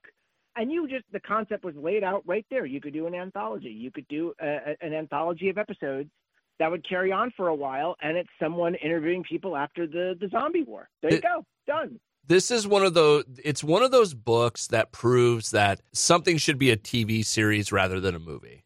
and 0.57 0.71
you 0.71 0.89
just 0.89 1.05
the 1.13 1.21
concept 1.21 1.65
was 1.65 1.75
laid 1.77 2.05
out 2.05 2.23
right 2.27 2.47
there. 2.51 2.67
You 2.67 2.81
could 2.81 2.93
do 2.93 3.07
an 3.07 3.15
anthology. 3.15 3.71
You 3.71 3.91
could 3.91 4.07
do 4.09 4.33
a, 4.41 4.77
an 4.81 4.93
anthology 4.93 5.49
of 5.49 5.59
episodes 5.59 6.11
that 6.59 6.71
would 6.71 6.87
carry 6.89 7.11
on 7.13 7.33
for 7.37 7.49
a 7.49 7.55
while, 7.55 7.97
and 8.03 8.17
it's 8.17 8.29
someone 8.41 8.75
interviewing 8.77 9.25
people 9.25 9.57
after 9.57 9.87
the 9.87 10.17
the 10.21 10.29
zombie 10.29 10.63
war. 10.63 10.89
There 11.01 11.13
you 11.13 11.21
go, 11.21 11.45
done. 11.67 11.99
this 12.27 12.51
is 12.51 12.67
one 12.67 12.85
of 12.85 12.95
those 12.95 13.25
it's 13.43 13.65
one 13.65 13.83
of 13.83 13.91
those 13.91 14.15
books 14.15 14.67
that 14.69 14.93
proves 14.93 15.51
that 15.53 15.81
something 15.93 16.37
should 16.37 16.59
be 16.59 16.71
a 16.71 16.77
TV 16.77 17.25
series 17.25 17.73
rather 17.73 18.01
than 18.01 18.15
a 18.15 18.21
movie. 18.21 18.65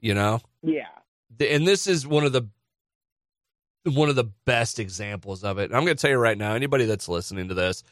You 0.00 0.14
know? 0.14 0.40
Yeah. 0.62 0.86
And 1.40 1.66
this 1.66 1.86
is 1.86 2.06
one 2.06 2.24
of 2.24 2.32
the 2.32 2.48
one 3.84 4.08
of 4.08 4.16
the 4.16 4.30
best 4.44 4.78
examples 4.78 5.44
of 5.44 5.58
it. 5.58 5.72
I'm 5.72 5.84
going 5.84 5.96
to 5.96 6.00
tell 6.00 6.10
you 6.10 6.18
right 6.18 6.36
now, 6.36 6.54
anybody 6.54 6.84
that's 6.84 7.08
listening 7.08 7.48
to 7.48 7.54
this, 7.54 7.82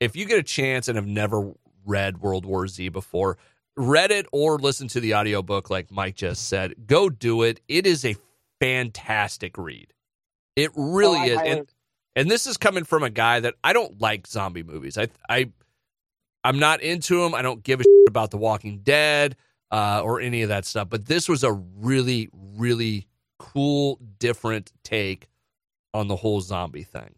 if 0.00 0.16
you 0.16 0.26
get 0.26 0.38
a 0.38 0.42
chance 0.42 0.88
and 0.88 0.96
have 0.96 1.06
never 1.06 1.52
read 1.86 2.18
World 2.18 2.44
War 2.44 2.66
Z 2.68 2.88
before, 2.90 3.38
read 3.76 4.10
it 4.10 4.26
or 4.32 4.58
listen 4.58 4.88
to 4.88 5.00
the 5.00 5.14
audiobook 5.14 5.70
like 5.70 5.90
Mike 5.90 6.16
just 6.16 6.48
said, 6.48 6.74
go 6.86 7.08
do 7.08 7.42
it. 7.42 7.60
It 7.68 7.86
is 7.86 8.04
a 8.04 8.16
fantastic 8.60 9.56
read. 9.58 9.92
It 10.56 10.70
really 10.76 11.18
Oh, 11.18 11.22
I- 11.22 11.26
is. 11.26 11.38
I- 11.38 11.44
and 11.44 11.72
and 12.16 12.30
this 12.30 12.46
is 12.46 12.56
coming 12.56 12.84
from 12.84 13.02
a 13.02 13.10
guy 13.10 13.40
that 13.40 13.54
I 13.62 13.72
don't 13.74 14.00
like 14.00 14.26
zombie 14.26 14.62
movies. 14.62 14.96
I 14.98 15.08
I 15.28 15.50
I'm 16.44 16.58
not 16.58 16.80
into 16.80 17.22
them. 17.22 17.34
I 17.34 17.42
don't 17.42 17.62
give 17.62 17.80
a 17.80 17.82
shit 17.84 18.08
about 18.08 18.30
The 18.30 18.36
Walking 18.38 18.78
Dead 18.78 19.36
uh, 19.72 20.00
or 20.04 20.20
any 20.20 20.42
of 20.42 20.48
that 20.48 20.64
stuff. 20.64 20.88
But 20.88 21.06
this 21.06 21.28
was 21.28 21.44
a 21.44 21.52
really 21.52 22.28
really 22.32 23.06
cool, 23.38 24.00
different 24.18 24.72
take 24.82 25.28
on 25.92 26.08
the 26.08 26.16
whole 26.16 26.40
zombie 26.40 26.84
thing. 26.84 27.15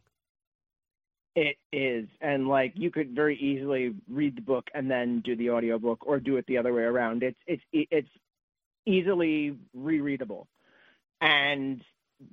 It 1.38 1.56
is. 1.72 2.08
And 2.20 2.48
like 2.48 2.72
you 2.74 2.90
could 2.90 3.14
very 3.14 3.36
easily 3.38 3.94
read 4.10 4.36
the 4.36 4.42
book 4.42 4.66
and 4.74 4.90
then 4.90 5.20
do 5.24 5.36
the 5.36 5.50
audiobook 5.50 6.04
or 6.04 6.18
do 6.18 6.36
it 6.36 6.44
the 6.48 6.58
other 6.58 6.74
way 6.74 6.82
around. 6.82 7.22
It's 7.22 7.38
it's 7.46 7.62
it's 7.72 8.08
easily 8.86 9.56
rereadable. 9.76 10.46
And 11.20 11.80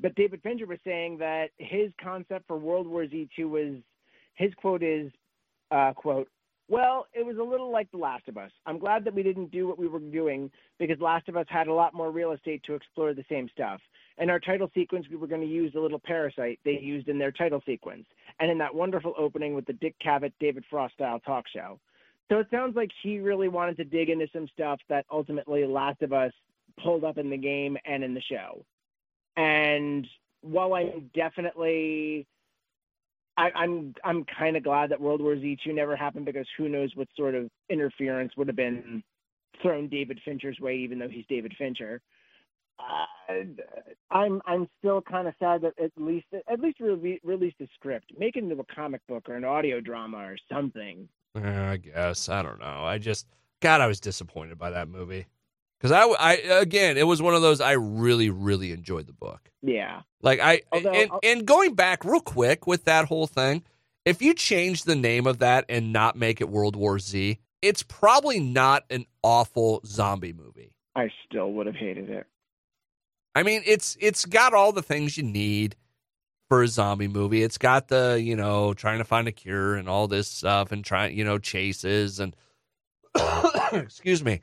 but 0.01 0.15
David 0.15 0.41
Fincher 0.41 0.65
was 0.65 0.79
saying 0.83 1.19
that 1.19 1.50
his 1.59 1.91
concept 2.01 2.47
for 2.47 2.57
World 2.57 2.88
War 2.88 3.07
Z 3.07 3.29
two 3.35 3.47
was 3.47 3.75
his 4.33 4.51
quote 4.55 4.81
is 4.81 5.12
uh, 5.69 5.93
quote 5.93 6.27
well, 6.67 7.05
it 7.13 7.24
was 7.24 7.38
a 7.38 7.43
little 7.43 7.71
like 7.71 7.91
The 7.91 8.00
Last 8.00 8.27
of 8.27 8.39
Us. 8.39 8.50
I'm 8.65 8.79
glad 8.79 9.03
that 9.03 9.13
we 9.13 9.21
didn't 9.21 9.51
do 9.51 9.67
what 9.67 9.77
we 9.77 9.88
were 9.88 10.00
doing 10.00 10.50
because 10.79 11.00
Last 11.00 11.29
of 11.29 11.38
Us 11.38 11.45
had 11.47 11.67
a 11.67 11.74
lot 11.74 11.93
more 11.93 12.09
real 12.09 12.31
estate 12.31 12.63
to 12.63 12.74
explore 12.74 13.13
the 13.13 13.24
same 13.29 13.47
stuff. 13.50 13.79
In 14.17 14.29
our 14.29 14.39
title 14.39 14.72
sequence, 14.74 15.07
we 15.10 15.17
were 15.17 15.27
going 15.27 15.41
to 15.41 15.48
use 15.48 15.74
the 15.74 15.81
little 15.81 16.00
parasite 16.00 16.60
they 16.63 16.79
used 16.79 17.10
in 17.10 17.19
their 17.19 17.31
title 17.31 17.62
sequence, 17.65 18.05
and 18.39 18.50
in 18.50 18.57
that 18.60 18.74
wonderful 18.74 19.13
opening 19.17 19.53
with 19.53 19.65
the 19.65 19.74
Dick 19.74 19.95
Cavett, 20.03 20.31
David 20.39 20.63
Frost 20.69 20.93
style 20.93 21.19
talk 21.19 21.45
show. 21.53 21.79
So 22.29 22.39
it 22.39 22.48
sounds 22.50 22.75
like 22.75 22.91
he 23.03 23.19
really 23.19 23.50
wanted 23.50 23.77
to 23.77 23.84
dig 23.84 24.10
into 24.10 24.27
some 24.34 24.48
stuff 24.53 24.79
that 24.89 25.05
ultimately 25.12 25.65
Last 25.65 26.01
of 26.01 26.13
Us 26.13 26.31
pulled 26.81 27.03
up 27.03 27.17
in 27.17 27.29
the 27.29 27.38
game 27.38 27.77
and 27.86 28.03
in 28.03 28.13
the 28.13 28.22
show. 28.22 28.65
And 29.38 30.07
while 30.41 30.74
I'm 30.74 31.10
definitely 31.13 32.25
I, 33.38 33.51
I'm 33.53 33.93
I'm 34.03 34.25
kind 34.25 34.55
of 34.55 34.63
glad 34.63 34.91
that 34.91 35.01
World 35.01 35.22
War 35.22 35.38
Z 35.38 35.57
two 35.63 35.74
never 35.74 35.95
happened 35.95 36.25
because 36.25 36.48
who 36.57 36.69
knows 36.69 36.95
what 36.95 37.07
sort 37.17 37.36
of 37.36 37.50
interference 37.69 38.31
would 38.38 38.48
have 38.48 38.55
been 38.55 39.03
thrown 39.62 39.88
David 39.88 40.19
Fincher's 40.24 40.60
way, 40.60 40.77
even 40.77 41.00
though 41.00 41.10
he's 41.10 41.25
David 41.27 41.53
Fincher. 41.57 42.01
Uh, 42.77 43.34
I'm 44.12 44.41
I'm 44.46 44.67
still 44.79 45.01
kind 45.01 45.27
of 45.27 45.34
sad 45.39 45.62
that 45.62 45.74
at 45.82 45.91
least 45.98 46.27
at 46.51 46.60
least 46.60 46.79
re- 46.79 47.20
released 47.24 47.58
a 47.62 47.67
script, 47.75 48.12
make 48.17 48.36
it 48.36 48.44
into 48.44 48.60
a 48.60 48.65
comic 48.75 49.01
book 49.08 49.27
or 49.29 49.36
an 49.36 49.44
audio 49.44 49.79
drama 49.79 50.17
or 50.17 50.38
something. 50.51 51.08
I 51.36 51.77
guess 51.77 52.29
I 52.29 52.41
don't 52.44 52.60
know. 52.60 52.84
I 52.84 52.98
just 52.98 53.27
God, 53.62 53.82
I 53.82 53.88
was 53.88 54.00
disappointed 54.00 54.58
by 54.58 54.72
that 54.72 54.88
movie 54.88 55.25
because 55.79 55.91
I, 55.91 56.03
I 56.03 56.34
again, 56.60 56.98
it 56.98 57.08
was 57.08 57.22
one 57.22 57.34
of 57.34 57.41
those 57.41 57.62
I 57.62 57.74
really, 57.74 58.29
really 58.29 58.72
enjoyed 58.72 59.08
the 59.08 59.13
book. 59.13 59.50
Yeah, 59.62 60.01
Like 60.22 60.39
I 60.39 60.62
Although- 60.72 60.91
and, 60.91 61.12
and 61.24 61.46
going 61.46 61.74
back 61.74 62.05
real 62.05 62.20
quick 62.22 62.67
with 62.67 62.86
that 62.86 63.05
whole 63.05 63.27
thing, 63.27 63.63
if 64.05 64.22
you 64.22 64.34
change 64.34 64.84
the 64.84 64.96
name 64.96 65.25
of 65.25 65.39
that 65.39 65.65
and 65.70 65.91
not 65.91 66.15
make 66.15 66.39
it 66.41 66.50
World 66.50 66.75
War 66.75 67.00
Z, 67.00 67.39
it's 67.62 67.84
probably 67.84 68.39
not 68.39 68.84
an 68.89 69.05
awful 69.24 69.82
zombie 69.86 70.34
movie. 70.34 70.74
I 70.96 71.10
still 71.25 71.51
would 71.53 71.65
have 71.65 71.75
hated 71.75 72.10
it. 72.10 72.27
I 73.35 73.43
mean, 73.43 73.61
it's 73.65 73.97
it's 73.99 74.25
got 74.25 74.53
all 74.53 74.71
the 74.71 74.81
things 74.81 75.17
you 75.17 75.23
need 75.23 75.75
for 76.47 76.63
a 76.63 76.67
zombie 76.67 77.07
movie. 77.07 77.43
It's 77.43 77.57
got 77.57 77.89
the, 77.89 78.19
you 78.21 78.35
know, 78.35 78.73
trying 78.73 78.99
to 78.99 79.03
find 79.03 79.27
a 79.27 79.31
cure 79.31 79.75
and 79.75 79.89
all 79.89 80.07
this 80.07 80.27
stuff 80.27 80.71
and 80.71 80.85
trying, 80.85 81.17
you 81.17 81.25
know, 81.25 81.37
chases 81.37 82.19
and 82.19 82.35
excuse 83.73 84.23
me. 84.23 84.41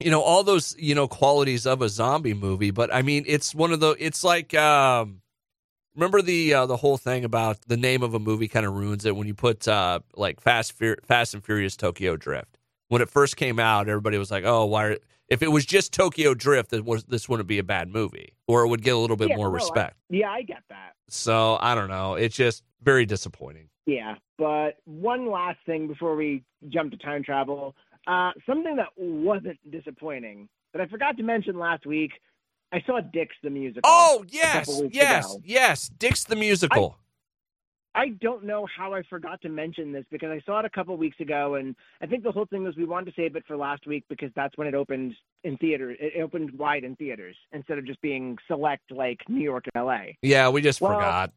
You 0.00 0.10
know, 0.10 0.20
all 0.20 0.42
those, 0.42 0.76
you 0.78 0.94
know, 0.94 1.08
qualities 1.08 1.66
of 1.66 1.80
a 1.80 1.88
zombie 1.88 2.34
movie, 2.34 2.70
but 2.70 2.92
I 2.92 3.02
mean, 3.02 3.24
it's 3.26 3.54
one 3.54 3.72
of 3.72 3.80
the 3.80 3.96
it's 3.98 4.24
like 4.24 4.52
um 4.54 5.22
remember 5.94 6.22
the 6.22 6.54
uh, 6.54 6.66
the 6.66 6.76
whole 6.76 6.98
thing 6.98 7.24
about 7.24 7.58
the 7.66 7.76
name 7.76 8.02
of 8.02 8.14
a 8.14 8.18
movie 8.18 8.48
kind 8.48 8.66
of 8.66 8.74
ruins 8.74 9.04
it 9.04 9.16
when 9.16 9.26
you 9.26 9.34
put 9.34 9.66
uh 9.68 10.00
like 10.14 10.40
Fast 10.40 10.72
Fur- 10.72 10.98
Fast 11.04 11.34
and 11.34 11.44
Furious 11.44 11.76
Tokyo 11.76 12.16
Drift. 12.16 12.58
When 12.88 13.02
it 13.02 13.08
first 13.08 13.36
came 13.36 13.58
out, 13.58 13.88
everybody 13.88 14.18
was 14.18 14.30
like, 14.30 14.44
"Oh, 14.44 14.66
why 14.66 14.84
are 14.84 14.96
if 15.28 15.42
it 15.42 15.48
was 15.48 15.66
just 15.66 15.92
Tokyo 15.92 16.34
Drift, 16.34 16.72
it 16.72 16.84
was, 16.84 17.04
this 17.04 17.28
wouldn't 17.28 17.48
be 17.48 17.58
a 17.58 17.64
bad 17.64 17.88
movie, 17.88 18.34
or 18.46 18.62
it 18.64 18.68
would 18.68 18.82
get 18.82 18.94
a 18.94 18.98
little 18.98 19.16
bit 19.16 19.28
Yeah, 19.30 19.36
more 19.36 19.46
no, 19.48 19.52
I- 19.52 19.54
respect. 19.56 19.96
Yeah, 20.08 20.30
I 20.30 20.42
get 20.42 20.62
that. 20.70 20.92
So 21.08 21.58
I 21.60 21.74
don't 21.74 21.88
know. 21.88 22.14
It's 22.14 22.34
just 22.36 22.62
very 22.82 23.06
disappointing. 23.06 23.68
Yeah, 23.86 24.16
but 24.38 24.78
one 24.84 25.30
last 25.30 25.58
thing 25.66 25.86
before 25.88 26.16
we 26.16 26.42
jump 26.68 26.90
to 26.92 26.96
time 26.98 27.22
travel. 27.22 27.74
Uh, 28.06 28.32
something 28.44 28.76
that 28.76 28.88
wasn't 28.96 29.58
disappointing 29.70 30.48
that 30.72 30.82
I 30.82 30.86
forgot 30.86 31.16
to 31.16 31.22
mention 31.22 31.58
last 31.58 31.86
week. 31.86 32.12
I 32.72 32.82
saw 32.84 33.00
Dicks 33.00 33.36
the 33.44 33.50
musical. 33.50 33.82
Oh 33.84 34.24
yes, 34.28 34.68
weeks 34.80 34.94
yes, 34.96 35.24
ago. 35.24 35.40
yes. 35.44 35.88
Dicks 35.88 36.24
the 36.24 36.34
musical. 36.36 36.98
I 36.98 37.05
don't 38.20 38.44
know 38.44 38.66
how 38.76 38.92
I 38.92 39.02
forgot 39.08 39.40
to 39.42 39.48
mention 39.48 39.90
this 39.90 40.04
because 40.10 40.30
I 40.30 40.40
saw 40.44 40.58
it 40.60 40.66
a 40.66 40.70
couple 40.70 40.94
weeks 40.96 41.18
ago, 41.20 41.54
and 41.54 41.74
I 42.02 42.06
think 42.06 42.24
the 42.24 42.30
whole 42.30 42.44
thing 42.44 42.62
was 42.64 42.76
we 42.76 42.84
wanted 42.84 43.06
to 43.06 43.12
save 43.20 43.36
it 43.36 43.44
for 43.46 43.56
last 43.56 43.86
week 43.86 44.04
because 44.10 44.30
that's 44.36 44.56
when 44.58 44.68
it 44.68 44.74
opened 44.74 45.14
in 45.44 45.56
theater. 45.56 45.90
It 45.98 46.20
opened 46.20 46.50
wide 46.58 46.84
in 46.84 46.94
theaters 46.96 47.36
instead 47.52 47.78
of 47.78 47.86
just 47.86 48.00
being 48.02 48.36
select 48.46 48.90
like 48.90 49.20
New 49.28 49.40
York 49.42 49.64
and 49.74 49.80
L.A. 49.80 50.18
yeah, 50.20 50.48
we 50.50 50.60
just 50.60 50.80
Well, 50.80 50.94
forgot. 50.98 51.32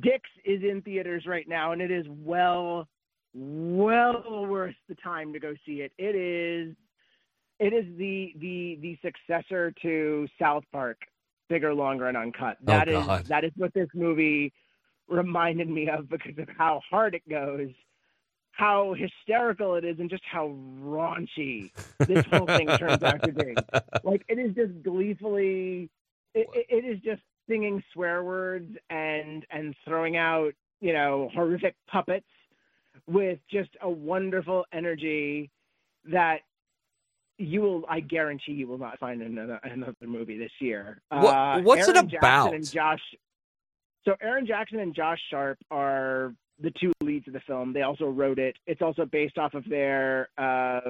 Dicks 0.00 0.28
is 0.44 0.62
in 0.62 0.82
theaters 0.82 1.24
right 1.26 1.48
now, 1.48 1.72
and 1.72 1.80
it 1.80 1.90
is 1.90 2.04
well, 2.08 2.86
well 3.32 4.44
worth 4.46 4.74
the 4.88 4.96
time 4.96 5.32
to 5.32 5.38
go 5.38 5.54
see 5.64 5.80
it. 5.80 5.92
It 5.96 6.14
is, 6.16 6.74
it 7.60 7.72
is 7.72 7.86
the 7.96 8.34
the 8.38 8.78
the 8.82 8.98
successor 9.02 9.72
to 9.82 10.26
South 10.38 10.64
Park, 10.72 10.98
bigger, 11.48 11.72
longer, 11.72 12.08
and 12.08 12.16
uncut. 12.16 12.58
Oh, 12.62 12.66
That 12.66 12.88
is 12.88 13.06
God. 13.06 13.24
that 13.26 13.44
is 13.44 13.52
what 13.56 13.72
this 13.74 13.88
movie 13.94 14.52
reminded 15.08 15.68
me 15.68 15.88
of 15.88 16.08
because 16.08 16.38
of 16.38 16.48
how 16.56 16.80
hard 16.90 17.14
it 17.14 17.28
goes, 17.28 17.70
how 18.52 18.94
hysterical 18.94 19.74
it 19.76 19.84
is, 19.84 19.98
and 19.98 20.08
just 20.10 20.24
how 20.30 20.54
raunchy 20.80 21.70
this 21.98 22.24
whole 22.26 22.46
thing 22.46 22.68
turns 22.78 23.02
out 23.02 23.22
to 23.22 23.32
be. 23.32 23.54
Like 24.02 24.24
it 24.28 24.38
is 24.38 24.54
just 24.54 24.82
gleefully, 24.82 25.90
it, 26.34 26.48
it, 26.54 26.66
it 26.68 26.84
is 26.84 26.98
just 27.00 27.22
singing 27.48 27.82
swear 27.92 28.24
words 28.24 28.76
and 28.90 29.46
and 29.50 29.74
throwing 29.86 30.16
out 30.16 30.52
you 30.80 30.92
know 30.92 31.30
horrific 31.34 31.74
puppets 31.88 32.26
with 33.06 33.38
just 33.50 33.70
a 33.82 33.88
wonderful 33.90 34.64
energy 34.72 35.50
that 36.10 36.40
you 37.38 37.60
will 37.60 37.84
I 37.88 38.00
guarantee 38.00 38.52
you 38.52 38.66
will 38.66 38.78
not 38.78 38.98
find 38.98 39.20
in 39.20 39.38
another, 39.38 39.60
another 39.62 39.94
movie 40.06 40.38
this 40.38 40.50
year. 40.60 41.00
What- 41.10 41.24
Uh, 41.36 41.60
what's 41.60 41.86
it 41.88 41.94
Aaron 41.96 42.08
Jackson 42.08 42.18
about? 42.18 42.54
And 42.54 42.70
Josh. 42.70 43.00
So 44.06 44.14
Aaron 44.22 44.46
Jackson 44.46 44.78
and 44.78 44.94
Josh 44.94 45.18
Sharp 45.30 45.58
are 45.70 46.32
the 46.62 46.70
two 46.80 46.92
leads 47.02 47.26
of 47.26 47.34
the 47.34 47.40
film. 47.40 47.72
They 47.72 47.82
also 47.82 48.06
wrote 48.06 48.38
it. 48.38 48.56
It's 48.66 48.80
also 48.80 49.04
based 49.04 49.36
off 49.36 49.54
of 49.54 49.68
their 49.68 50.28
uh, 50.38 50.80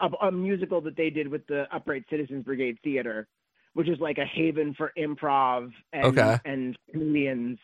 a, 0.00 0.08
a 0.22 0.32
musical 0.32 0.80
that 0.82 0.96
they 0.96 1.10
did 1.10 1.28
with 1.28 1.46
the 1.46 1.66
Upright 1.72 2.04
Citizens 2.10 2.44
Brigade 2.44 2.78
Theater, 2.82 3.28
which 3.74 3.88
is 3.88 3.98
like 4.00 4.18
a 4.18 4.24
haven 4.24 4.74
for 4.74 4.92
improv 4.98 5.70
and 5.92 6.06
Okay. 6.06 6.38
and 6.44 6.76
comedians. 6.90 7.58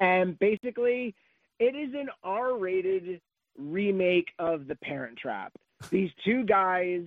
And 0.00 0.38
basically, 0.38 1.14
it 1.58 1.74
is 1.74 1.94
an 1.94 2.10
R-rated 2.22 3.20
remake 3.56 4.28
of 4.38 4.66
The 4.66 4.76
Parent 4.76 5.16
Trap. 5.18 5.52
These 5.90 6.10
two 6.24 6.44
guys 6.44 7.02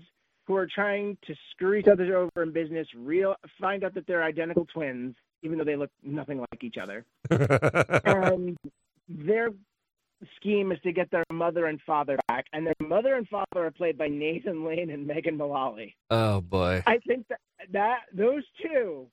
who 0.46 0.56
are 0.56 0.68
trying 0.68 1.18
to 1.28 1.36
screw 1.52 1.74
each 1.74 1.88
other 1.88 2.16
over 2.16 2.44
in 2.44 2.52
business 2.52 2.88
real 2.96 3.36
find 3.60 3.84
out 3.84 3.94
that 3.94 4.08
they're 4.08 4.24
identical 4.24 4.66
twins, 4.74 5.16
even 5.44 5.58
though 5.58 5.64
they 5.64 5.76
look 5.76 5.92
nothing 6.04 6.40
like 6.40 6.64
each 6.64 6.78
other. 6.78 7.06
And 7.30 8.06
um, 8.06 8.58
their 9.08 9.50
scheme 10.36 10.72
is 10.72 10.80
to 10.84 10.92
get 10.92 11.12
their 11.12 11.24
mother 11.32 11.68
and 11.68 11.80
father 11.86 12.18
back, 12.28 12.46
and 12.54 12.66
their 12.66 12.74
mother 12.88 13.16
and 13.16 13.28
father 13.28 13.66
are 13.66 13.72
played 13.72 13.98
by 13.98 14.08
Nathan 14.08 14.66
Lane 14.66 14.90
and 14.90 15.06
Megan 15.06 15.38
Mullally. 15.38 15.96
oh 16.10 16.42
boy. 16.42 16.84
I 16.86 16.98
think 17.00 17.28
that 17.30 17.40
that 17.72 18.00
those 18.14 18.44
two 18.62 19.08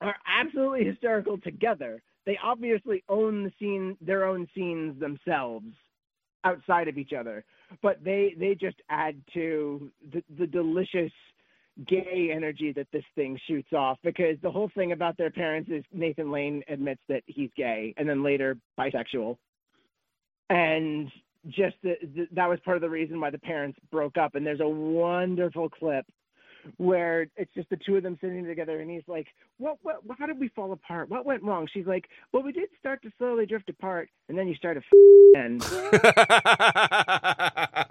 are 0.00 0.16
absolutely 0.26 0.84
hysterical 0.84 1.38
together. 1.38 2.02
They 2.26 2.38
obviously 2.42 3.02
own 3.08 3.44
the 3.44 3.52
scene, 3.58 3.96
their 4.00 4.24
own 4.24 4.48
scenes 4.54 4.98
themselves, 5.00 5.66
outside 6.44 6.88
of 6.88 6.98
each 6.98 7.12
other, 7.12 7.44
but 7.82 8.02
they 8.02 8.34
they 8.38 8.54
just 8.54 8.76
add 8.88 9.20
to 9.34 9.90
the, 10.12 10.22
the 10.38 10.46
delicious 10.46 11.12
gay 11.86 12.30
energy 12.34 12.72
that 12.72 12.88
this 12.92 13.04
thing 13.14 13.38
shoots 13.46 13.72
off 13.72 13.98
because 14.02 14.36
the 14.42 14.50
whole 14.50 14.70
thing 14.74 14.92
about 14.92 15.16
their 15.16 15.30
parents 15.30 15.70
is 15.70 15.84
Nathan 15.92 16.30
Lane 16.30 16.62
admits 16.68 17.00
that 17.08 17.22
he's 17.26 17.50
gay 17.56 17.94
and 17.96 18.08
then 18.08 18.22
later 18.22 18.56
bisexual. 18.78 19.36
And 20.50 21.10
just 21.48 21.76
the, 21.82 21.94
the, 22.14 22.28
that 22.32 22.48
was 22.48 22.58
part 22.64 22.76
of 22.76 22.82
the 22.82 22.90
reason 22.90 23.20
why 23.20 23.30
the 23.30 23.38
parents 23.38 23.78
broke 23.90 24.18
up. 24.18 24.34
And 24.34 24.46
there's 24.46 24.60
a 24.60 24.68
wonderful 24.68 25.68
clip 25.68 26.04
where 26.76 27.26
it's 27.36 27.52
just 27.54 27.70
the 27.70 27.78
two 27.86 27.96
of 27.96 28.02
them 28.02 28.18
sitting 28.20 28.44
together 28.44 28.80
and 28.80 28.90
he's 28.90 29.02
like 29.06 29.26
what 29.56 29.78
what 29.82 30.02
how 30.18 30.26
did 30.26 30.38
we 30.38 30.48
fall 30.48 30.72
apart 30.72 31.08
what 31.08 31.24
went 31.24 31.42
wrong 31.42 31.66
she's 31.72 31.86
like 31.86 32.04
well 32.32 32.42
we 32.42 32.52
did 32.52 32.68
start 32.78 33.00
to 33.02 33.10
slowly 33.16 33.46
drift 33.46 33.70
apart 33.70 34.10
and 34.28 34.36
then 34.36 34.46
you 34.46 34.54
started 34.54 34.82
and 35.34 35.62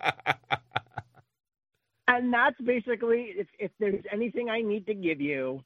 and 2.19 2.33
that's 2.33 2.59
basically 2.61 3.33
if 3.37 3.47
if 3.57 3.71
there's 3.79 4.03
anything 4.11 4.49
i 4.49 4.61
need 4.61 4.85
to 4.85 4.93
give 4.93 5.21
you 5.21 5.63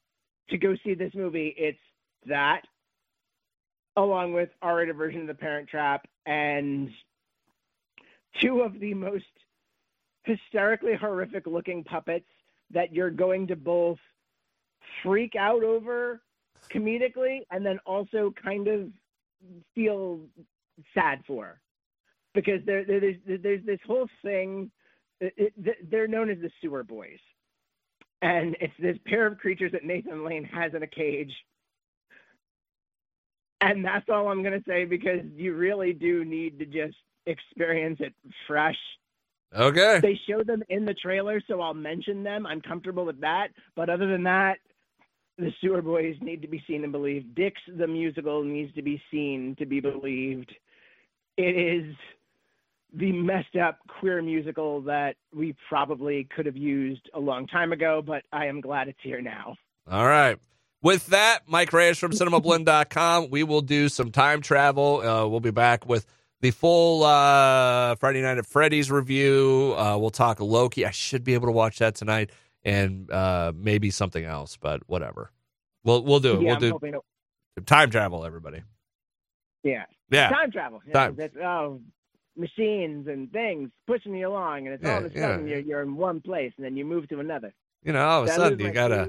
to 0.48 0.56
go 0.56 0.74
see 0.84 0.94
this 0.94 1.12
movie 1.14 1.54
it's 1.58 1.78
that 2.26 2.62
along 3.96 4.32
with 4.32 4.50
r-rated 4.62 4.96
version 4.96 5.22
of 5.22 5.26
the 5.26 5.34
parent 5.34 5.68
trap 5.68 6.06
and 6.26 6.90
two 8.40 8.60
of 8.60 8.78
the 8.80 8.94
most 8.94 9.24
hysterically 10.24 10.94
horrific 10.94 11.46
looking 11.46 11.84
puppets 11.84 12.26
that 12.70 12.92
you're 12.92 13.10
going 13.10 13.46
to 13.46 13.56
both 13.56 13.98
freak 15.02 15.34
out 15.36 15.62
over 15.62 16.20
comedically 16.72 17.40
and 17.50 17.64
then 17.64 17.78
also 17.86 18.32
kind 18.42 18.68
of 18.68 18.88
feel 19.74 20.20
sad 20.94 21.22
for. 21.26 21.60
Because 22.34 22.60
there, 22.66 22.84
there's 22.84 23.16
there's 23.26 23.64
this 23.64 23.78
whole 23.86 24.08
thing 24.22 24.70
it, 25.20 25.52
it, 25.56 25.90
they're 25.90 26.08
known 26.08 26.30
as 26.30 26.38
the 26.40 26.50
sewer 26.60 26.84
boys 26.84 27.18
and 28.22 28.56
it's 28.60 28.74
this 28.78 28.96
pair 29.06 29.26
of 29.26 29.38
creatures 29.38 29.72
that 29.72 29.84
Nathan 29.84 30.24
Lane 30.24 30.44
has 30.44 30.74
in 30.74 30.82
a 30.82 30.86
cage 30.86 31.32
and 33.60 33.84
that's 33.84 34.08
all 34.08 34.28
I'm 34.28 34.42
going 34.42 34.58
to 34.58 34.64
say 34.68 34.84
because 34.84 35.20
you 35.34 35.54
really 35.54 35.92
do 35.92 36.24
need 36.24 36.58
to 36.58 36.66
just 36.66 36.96
experience 37.26 37.98
it 38.00 38.14
fresh 38.46 38.76
Okay. 39.56 40.00
They 40.02 40.18
show 40.28 40.42
them 40.42 40.62
in 40.68 40.84
the 40.84 40.94
trailer, 40.94 41.40
so 41.46 41.60
I'll 41.60 41.74
mention 41.74 42.24
them. 42.24 42.46
I'm 42.46 42.60
comfortable 42.60 43.04
with 43.04 43.20
that. 43.20 43.48
But 43.76 43.88
other 43.88 44.06
than 44.06 44.24
that, 44.24 44.58
the 45.38 45.52
Sewer 45.60 45.82
Boys 45.82 46.16
need 46.20 46.42
to 46.42 46.48
be 46.48 46.62
seen 46.66 46.82
and 46.82 46.92
believed. 46.92 47.34
Dicks 47.34 47.60
the 47.76 47.86
musical 47.86 48.42
needs 48.42 48.74
to 48.74 48.82
be 48.82 49.00
seen 49.10 49.54
to 49.58 49.66
be 49.66 49.80
believed. 49.80 50.52
It 51.36 51.56
is 51.56 51.94
the 52.96 53.12
messed 53.12 53.56
up 53.56 53.78
queer 53.88 54.22
musical 54.22 54.80
that 54.82 55.16
we 55.34 55.54
probably 55.68 56.28
could 56.34 56.46
have 56.46 56.56
used 56.56 57.10
a 57.14 57.20
long 57.20 57.46
time 57.46 57.72
ago, 57.72 58.02
but 58.04 58.22
I 58.32 58.46
am 58.46 58.60
glad 58.60 58.88
it's 58.88 58.98
here 59.02 59.20
now. 59.20 59.56
All 59.90 60.06
right. 60.06 60.38
With 60.82 61.06
that, 61.06 61.40
Mike 61.46 61.72
Reyes 61.72 61.98
from 61.98 62.12
cinemablend.com. 62.12 63.30
We 63.30 63.42
will 63.42 63.62
do 63.62 63.88
some 63.88 64.10
time 64.10 64.42
travel. 64.42 65.00
Uh, 65.00 65.26
we'll 65.26 65.40
be 65.40 65.50
back 65.50 65.86
with 65.86 66.06
the 66.40 66.50
full 66.50 67.04
uh, 67.04 67.94
Friday 67.96 68.20
Night 68.20 68.36
at 68.36 68.46
Freddy's 68.46 68.90
review. 68.90 69.74
Uh, 69.78 69.96
we'll 69.98 70.10
talk 70.10 70.40
Loki. 70.40 70.84
I 70.84 70.90
should 70.90 71.24
be 71.24 71.34
able 71.34 71.46
to 71.46 71.52
watch 71.52 71.78
that 71.78 71.94
tonight, 71.94 72.30
and 72.64 73.10
uh, 73.10 73.52
maybe 73.56 73.90
something 73.90 74.24
else, 74.24 74.58
but 74.58 74.82
whatever. 74.86 75.30
We'll 75.84 76.02
we'll 76.02 76.20
do 76.20 76.34
it. 76.34 76.42
Yeah, 76.42 76.58
we'll 76.58 76.74
I'm 76.74 76.80
do 76.80 77.00
to... 77.56 77.62
time 77.62 77.90
travel. 77.90 78.26
Everybody. 78.26 78.62
Yeah. 79.62 79.84
Yeah. 80.10 80.28
Time 80.28 80.50
travel. 80.50 80.82
Yeah, 80.86 80.92
Time. 80.92 81.14
That's, 81.16 81.36
oh, 81.36 81.80
machines 82.36 83.06
and 83.08 83.30
things 83.32 83.70
pushing 83.86 84.14
you 84.14 84.28
along, 84.28 84.66
and 84.66 84.74
it's 84.74 84.82
Yeah, 84.82 84.92
all 84.96 85.04
of 85.04 85.12
a 85.14 85.14
yeah. 85.14 85.28
sudden 85.28 85.48
you're 85.48 85.60
you're 85.60 85.82
in 85.82 85.96
one 85.96 86.20
place, 86.20 86.52
and 86.56 86.64
then 86.64 86.76
you 86.76 86.84
move 86.84 87.08
to 87.08 87.20
another. 87.20 87.52
You 87.82 87.92
know, 87.92 88.04
all 88.06 88.22
of 88.22 88.28
a 88.28 88.32
I 88.32 88.36
sudden 88.36 88.60
you 88.60 88.70
got 88.72 88.92
a? 88.92 89.08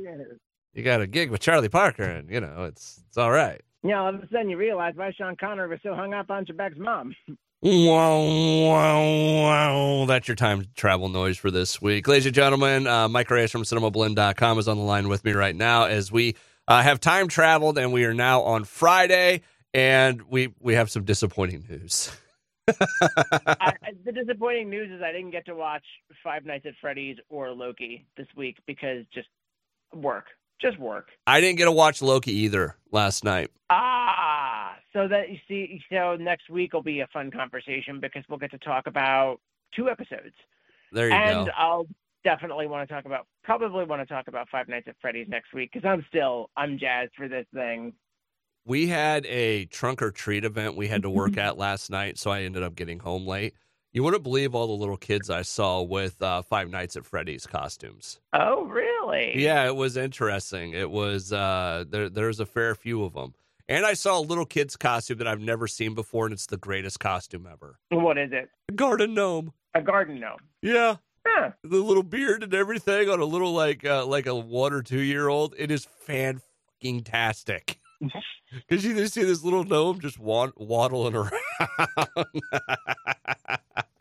You 0.74 0.84
got 0.84 1.02
a 1.02 1.08
gig 1.08 1.32
with 1.32 1.40
Charlie 1.42 1.70
Parker, 1.70 2.04
and 2.04 2.30
you 2.30 2.42
know 2.42 2.66
it's 2.66 3.02
it's 3.08 3.18
all 3.18 3.32
right. 3.32 3.62
Yeah, 3.84 4.02
all 4.02 4.16
of 4.16 4.16
a 4.16 4.28
sudden 4.30 4.50
you 4.50 4.58
realize 4.58 4.94
why 4.96 5.12
Sean 5.12 5.36
Connery 5.36 5.70
was 5.70 5.80
so 5.84 5.94
hung 5.96 6.14
up 6.14 6.30
on 6.30 6.46
Trebek's 6.46 6.78
mom. 6.78 7.16
Wow, 7.62 8.22
wow, 8.22 9.42
wow. 9.42 10.06
That's 10.06 10.28
your 10.28 10.36
time 10.36 10.66
travel 10.76 11.10
noise 11.10 11.36
for 11.38 11.50
this 11.50 11.82
week. 11.82 12.08
Ladies 12.08 12.28
and 12.28 12.36
gentlemen, 12.36 12.86
uh, 12.86 13.08
Mike 13.10 13.32
Reyes 13.32 13.50
from 13.50 13.64
cinemablend.com 13.64 14.60
is 14.60 14.68
on 14.68 14.78
the 14.78 14.84
line 14.84 15.08
with 15.08 15.24
me 15.26 15.32
right 15.32 15.56
now 15.56 15.86
as 15.86 16.12
we 16.12 16.36
uh, 16.68 16.84
have 16.84 17.00
time 17.00 17.28
traveled 17.28 17.80
and 17.80 17.92
we 17.92 18.06
are 18.06 18.14
now 18.14 18.42
on 18.42 18.66
Friday 18.66 19.42
and 19.74 20.22
we, 20.24 20.54
we 20.60 20.76
have 20.76 20.92
some 20.92 21.06
disappointing 21.06 21.66
news. 21.68 22.12
I, 23.48 23.74
the 24.04 24.12
disappointing 24.12 24.70
news 24.70 24.92
is 24.92 25.02
I 25.02 25.12
didn't 25.12 25.32
get 25.32 25.46
to 25.48 25.56
watch 25.56 25.84
Five 26.24 26.46
Nights 26.46 26.66
at 26.66 26.74
Freddy's 26.82 27.18
or 27.30 27.52
Loki 27.52 28.06
this 28.18 28.28
week 28.36 28.58
because 28.66 29.06
just 29.14 29.28
work, 29.94 30.26
just 30.62 30.80
work. 30.80 31.10
I 31.28 31.42
didn't 31.42 31.58
get 31.58 31.66
to 31.66 31.72
watch 31.72 32.02
Loki 32.02 32.32
either 32.32 32.76
last 32.92 33.24
night. 33.24 33.52
Ah, 33.70 34.76
so 34.94 35.08
that 35.08 35.30
you 35.30 35.38
see, 35.48 35.82
so 35.92 36.16
next 36.16 36.50
week 36.50 36.74
will 36.74 36.82
be 36.84 37.02
a 37.02 37.08
fun 37.08 37.32
conversation 37.32 38.00
because 38.00 38.24
we'll 38.30 38.40
get 38.40 38.52
to 38.52 38.58
talk 38.60 38.88
about 38.88 39.40
two 39.76 39.90
episodes, 39.90 40.36
There 40.92 41.10
you 41.10 41.14
and 41.14 41.34
go. 41.34 41.40
And 41.42 41.52
I'll 41.58 41.88
definitely 42.24 42.68
want 42.68 42.88
to 42.88 42.94
talk 42.94 43.06
about, 43.06 43.28
probably 43.44 43.86
want 43.86 44.02
to 44.02 44.12
talk 44.12 44.28
about 44.28 44.50
Five 44.50 44.68
Nights 44.68 44.88
at 44.88 44.96
Freddy's 45.02 45.28
next 45.28 45.54
week 45.54 45.72
because 45.72 45.88
I'm 45.88 46.06
still, 46.10 46.50
I'm 46.58 46.78
jazzed 46.80 47.12
for 47.16 47.28
this 47.28 47.46
thing. 47.54 47.94
We 48.66 48.88
had 48.88 49.26
a 49.28 49.66
trunk 49.66 50.02
or 50.02 50.12
treat 50.12 50.44
event 50.44 50.76
we 50.76 50.88
had 50.88 51.04
to 51.04 51.10
work 51.10 51.38
at 51.38 51.58
last 51.58 51.90
night, 51.90 52.18
so 52.18 52.32
I 52.32 52.42
ended 52.42 52.64
up 52.64 52.76
getting 52.76 53.00
home 53.00 53.26
late. 53.28 53.54
You 53.94 54.04
wouldn't 54.04 54.24
believe 54.24 54.54
all 54.54 54.68
the 54.68 54.74
little 54.74 54.98
kids 54.98 55.30
I 55.30 55.44
saw 55.44 55.82
with 55.82 56.22
uh, 56.22 56.42
Five 56.42 56.70
Nights 56.70 56.98
at 56.98 57.06
Freddy's 57.06 57.48
costumes. 57.48 58.20
Oh, 58.34 58.66
really? 58.66 59.42
Yeah, 59.42 59.66
it 59.68 59.76
was 59.76 59.96
interesting. 59.96 60.74
It 60.74 60.92
was 60.92 61.32
uh 61.32 61.86
there 61.88 62.10
there's 62.10 62.42
a 62.42 62.46
fair 62.46 62.76
few 62.76 63.04
of 63.06 63.14
them. 63.14 63.36
And 63.70 63.86
I 63.86 63.94
saw 63.94 64.20
a 64.20 64.22
little 64.22 64.46
kid's 64.46 64.76
costume 64.76 65.20
that 65.20 65.28
I've 65.28 65.40
never 65.40 65.68
seen 65.68 65.96
before 65.96 66.26
and 66.26 66.34
it's 66.34 66.48
the 66.48 66.58
greatest 66.58 67.00
costume 67.00 67.48
ever. 67.50 67.80
What 67.90 68.18
is 68.18 68.32
it? 68.34 68.50
A 68.68 68.74
garden 68.74 69.14
gnome. 69.14 69.54
A 69.74 69.82
garden 69.82 70.20
gnome. 70.20 70.40
Yeah. 70.62 70.98
Huh. 71.26 71.52
The 71.64 71.78
little 71.78 72.04
beard 72.04 72.44
and 72.44 72.54
everything 72.54 73.10
on 73.10 73.20
a 73.22 73.26
little 73.26 73.54
like 73.54 73.86
uh, 73.86 74.06
like 74.06 74.26
a 74.26 74.36
1 74.36 74.74
or 74.74 74.82
2 74.82 75.00
year 75.00 75.30
old. 75.30 75.56
It 75.58 75.72
is 75.72 75.86
fan 75.86 76.42
fucking 76.68 77.04
tastic. 77.04 77.80
Cuz 78.70 78.86
you 78.86 78.96
just 78.96 79.14
see 79.14 79.24
this 79.24 79.44
little 79.44 79.64
gnome 79.64 80.00
just 80.00 80.20
wa- 80.20 80.52
waddling 80.56 81.16
around. 81.16 81.32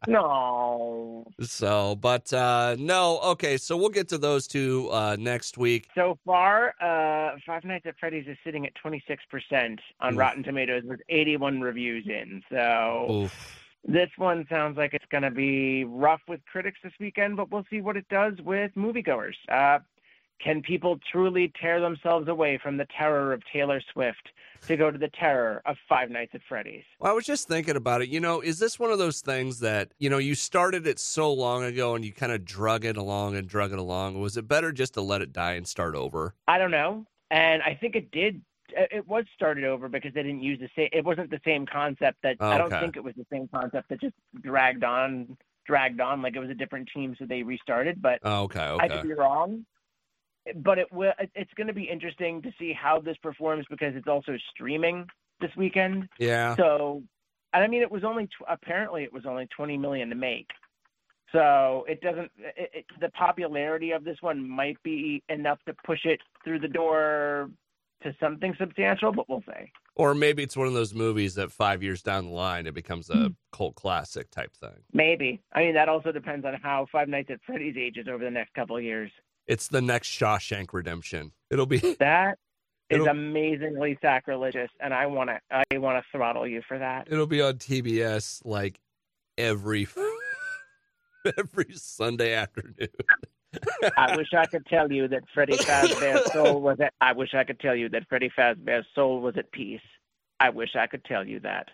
No. 0.07 1.25
so, 1.41 1.97
but 1.97 2.31
uh 2.33 2.77
no, 2.79 3.19
okay, 3.21 3.57
so 3.57 3.77
we'll 3.77 3.89
get 3.89 4.09
to 4.09 4.19
those 4.19 4.47
two 4.47 4.89
uh 4.91 5.17
next 5.19 5.57
week. 5.57 5.89
So 5.95 6.19
far, 6.27 6.75
uh, 6.81 7.37
Five 7.47 7.65
Nights 7.65 7.87
at 7.87 7.95
Freddy's 7.99 8.27
is 8.27 8.37
sitting 8.45 8.67
at 8.67 8.73
26% 8.85 9.79
on 10.01 10.13
Oof. 10.13 10.19
Rotten 10.19 10.43
Tomatoes 10.43 10.83
with 10.85 11.01
81 11.09 11.61
reviews 11.61 12.07
in. 12.07 12.43
So 12.51 13.07
Oof. 13.11 13.63
this 13.85 14.11
one 14.17 14.47
sounds 14.51 14.77
like 14.77 14.93
it's 14.95 15.07
going 15.11 15.23
to 15.25 15.31
be 15.31 15.85
rough 15.85 16.21
with 16.29 16.41
critics 16.51 16.79
this 16.85 16.93
weekend, 17.01 17.37
but 17.37 17.51
we'll 17.51 17.67
see 17.71 17.81
what 17.81 17.97
it 17.97 18.09
does 18.11 18.35
with 18.45 18.73
moviegoers. 18.77 19.35
Uh, 19.51 19.79
can 20.41 20.63
people 20.63 20.99
truly 21.11 21.53
tear 21.61 21.81
themselves 21.81 22.29
away 22.29 22.59
from 22.63 22.77
the 22.77 22.87
terror 22.97 23.33
of 23.33 23.43
Taylor 23.53 23.81
Swift 23.93 24.31
to 24.67 24.77
go 24.77 24.91
to 24.91 24.99
the 24.99 25.09
terror 25.09 25.63
of 25.67 25.77
Five 25.89 26.11
Nights 26.11 26.33
at 26.35 26.41
Freddy's? 26.49 26.85
Well, 26.99 27.11
I 27.11 27.15
was 27.15 27.25
just 27.25 27.49
thinking 27.49 27.77
about 27.77 28.03
it. 28.03 28.09
You 28.09 28.21
know, 28.21 28.41
is 28.41 28.59
this 28.59 28.79
one 28.79 28.91
of 28.91 28.99
those 28.99 29.21
things 29.21 29.61
that, 29.61 29.93
you 29.99 30.11
know, 30.11 30.19
you 30.19 30.35
started 30.35 30.87
it 30.87 30.99
so 30.99 31.33
long 31.33 31.63
ago 31.65 31.95
and 31.95 32.05
you 32.05 32.13
kind 32.13 32.33
of 32.33 32.45
drug 32.45 32.85
it 32.85 32.97
along 32.97 33.37
and 33.37 33.49
drug 33.49 33.73
it 33.73 33.79
along? 33.79 34.21
Was 34.21 34.37
it 34.37 34.47
better 34.49 34.73
just 34.73 34.95
to 34.95 35.01
let 35.01 35.23
it 35.23 35.33
die 35.33 35.53
and 35.55 35.67
start 35.67 35.95
over? 35.95 36.35
I 36.49 36.59
don't 36.59 36.71
know, 36.71 37.07
and 37.31 37.63
I 37.63 37.75
think 37.75 37.95
it 37.97 38.11
did. 38.11 38.43
Uh, 38.77 38.85
it 38.91 39.07
was 39.07 39.25
started 39.35 39.65
over 39.65 39.89
because 39.89 40.13
they 40.15 40.23
didn't 40.23 40.43
use 40.43 40.59
the 40.59 40.71
same. 40.75 40.89
It 40.93 41.05
wasn't 41.05 41.31
the 41.31 41.41
same 41.45 41.65
concept 41.67 42.19
that. 42.23 42.37
I 42.41 42.59
don't 42.59 42.71
think 42.71 42.97
it 42.97 43.05
was 43.05 43.15
the 43.17 43.27
same 43.31 43.49
concept 43.55 43.89
that 43.91 44.01
just 44.01 44.15
dragged 44.41 44.85
on, 44.85 45.37
dragged 45.67 46.01
on. 46.01 46.23
Like 46.23 46.35
it 46.37 46.41
was 46.41 46.51
a 46.51 46.55
different 46.55 46.89
team, 46.93 47.15
so 47.19 47.25
they 47.27 47.43
restarted. 47.43 48.01
But 48.03 48.19
Oh, 48.23 48.43
okay, 48.45 48.61
I 48.61 48.73
okay. 48.75 48.89
could 48.89 49.03
be 49.09 49.13
wrong. 49.15 49.65
But 50.57 50.79
it 50.79 50.93
will. 50.93 51.13
It's 51.35 51.53
going 51.57 51.69
to 51.69 51.73
be 51.73 51.85
interesting 51.85 52.43
to 52.43 52.51
see 52.59 52.73
how 52.73 53.01
this 53.01 53.17
performs 53.23 53.65
because 53.71 53.95
it's 53.97 54.09
also 54.09 54.37
streaming 54.53 55.07
this 55.41 55.51
weekend. 55.57 56.09
Yeah. 56.19 56.55
So, 56.57 57.03
and 57.53 57.65
I 57.65 57.67
mean, 57.67 57.83
it 57.83 57.91
was 57.91 58.05
only 58.05 58.27
tw- 58.27 58.49
apparently 58.49 59.05
it 59.05 59.13
was 59.13 59.25
only 59.27 59.49
20 59.57 59.79
million 59.79 60.09
to 60.11 60.15
make. 60.15 60.49
So 61.33 61.85
it 61.89 62.01
doesn't. 62.01 62.31
It, 62.39 62.71
it, 62.75 62.85
the 63.01 63.09
popularity 63.11 63.91
of 63.91 64.05
this 64.05 64.19
one 64.21 64.49
might 64.49 64.81
be 64.83 65.23
enough 65.29 65.59
to 65.67 65.75
push 65.85 66.05
it 66.05 66.21
through 66.45 66.61
the 66.61 66.69
door 66.69 67.51
to 68.05 68.15
something 68.21 68.55
substantial, 68.59 69.13
but 69.13 69.29
we'll 69.29 69.43
see. 69.47 69.73
Or 69.97 70.15
maybe 70.15 70.43
it's 70.43 70.57
one 70.57 70.67
of 70.67 70.75
those 70.75 70.95
movies 70.95 71.35
that 71.35 71.51
five 71.51 71.83
years 71.83 72.03
down 72.03 72.27
the 72.27 72.33
line, 72.33 72.67
it 72.67 72.75
becomes 72.75 73.11
a 73.11 73.15
hmm. 73.15 73.27
cult 73.53 73.75
classic 73.75 74.31
type 74.31 74.55
thing. 74.55 74.83
Maybe. 74.93 75.41
I 75.53 75.61
mean, 75.61 75.75
that 75.75 75.89
also 75.89 76.13
depends 76.13 76.45
on 76.45 76.55
how 76.63 76.87
Five 76.93 77.09
Nights 77.09 77.31
at 77.31 77.41
Freddy's 77.47 77.77
ages 77.77 78.07
over 78.09 78.23
the 78.23 78.31
next 78.31 78.55
couple 78.55 78.77
of 78.77 78.83
years. 78.83 79.11
It's 79.47 79.69
the 79.69 79.83
next 79.83 80.09
Shawshank 80.09 80.73
Redemption. 80.73 81.33
It'll 81.51 81.67
be, 81.67 81.79
That 81.99 82.39
is 82.91 83.07
amazingly 83.07 83.99
sacrilegious, 84.01 84.71
and 84.81 84.95
I 84.95 85.07
want 85.07 85.31
to. 85.31 85.41
I 85.51 85.79
want 85.79 86.03
to 86.03 86.05
throttle 86.17 86.47
you 86.47 86.63
for 86.67 86.79
that. 86.79 87.09
it'll 87.11 87.27
be 87.27 87.43
on 87.43 87.55
TBS 87.55 88.43
like 88.45 88.81
every, 89.39 89.89
every 91.39 91.73
Sunday 91.75 92.35
afternoon. 92.35 92.89
I 93.97 94.17
wish 94.17 94.29
I 94.37 94.47
could 94.47 94.67
tell 94.67 94.91
you 94.91 95.09
that 95.09 95.23
Freddy 95.33 95.57
Fazbear's 95.57 96.33
soul 96.33 96.61
was 96.61 96.79
at. 96.81 96.93
I 97.01 97.13
wish 97.13 97.35
I 97.35 97.45
could 97.45 97.61
tell 97.61 97.75
you 97.75 97.89
that 97.91 98.09
Freddy 98.09 98.31
Fazbear's 98.37 98.87
soul 98.95 99.21
was 99.21 99.37
at 99.37 99.51
peace. 99.53 99.81
I 100.41 100.51
wish 100.51 100.75
I 100.75 100.87
could 100.87 101.05
tell 101.05 101.27
you 101.27 101.41
that. 101.41 101.69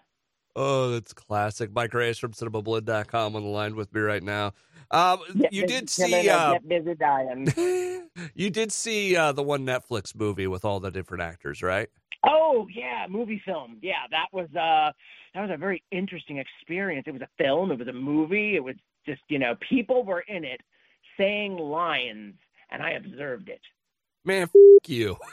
Oh, 0.56 0.90
that's 0.90 1.12
classic. 1.12 1.72
Mike 1.72 1.94
Reyes 1.94 2.18
from 2.18 2.32
CinemaBlood.com 2.32 3.36
on 3.36 3.42
the 3.42 3.48
line 3.48 3.76
with 3.76 3.92
me 3.94 4.00
right 4.00 4.22
now. 4.22 4.52
Um, 4.90 5.20
Get 5.38 5.52
you 5.52 5.62
busy 5.62 5.78
did 5.78 5.90
see. 5.90 6.28
Uh, 6.28 6.52
get 6.54 6.68
busy 6.68 6.94
dying. 6.96 8.08
you 8.34 8.50
did 8.50 8.72
see 8.72 9.16
uh, 9.16 9.30
the 9.30 9.42
one 9.42 9.64
Netflix 9.64 10.14
movie 10.16 10.48
with 10.48 10.64
all 10.64 10.80
the 10.80 10.90
different 10.90 11.22
actors, 11.22 11.62
right? 11.62 11.88
Oh 12.26 12.66
yeah, 12.74 13.06
movie 13.08 13.40
film. 13.44 13.78
Yeah, 13.80 14.06
that 14.10 14.26
was 14.32 14.48
uh 14.54 14.92
that 15.34 15.40
was 15.42 15.50
a 15.52 15.56
very 15.56 15.82
interesting 15.90 16.38
experience. 16.38 17.04
It 17.06 17.12
was 17.12 17.22
a 17.22 17.28
film, 17.38 17.70
it 17.70 17.78
was 17.78 17.88
a 17.88 17.92
movie, 17.92 18.56
it 18.56 18.64
was 18.64 18.74
just, 19.06 19.22
you 19.28 19.38
know, 19.38 19.54
people 19.68 20.02
were 20.04 20.20
in 20.20 20.44
it 20.44 20.60
saying 21.16 21.56
lines 21.56 22.34
and 22.70 22.82
I 22.82 22.92
observed 22.92 23.48
it. 23.48 23.60
Man, 24.24 24.42
f- 24.42 24.50
you. 24.88 25.16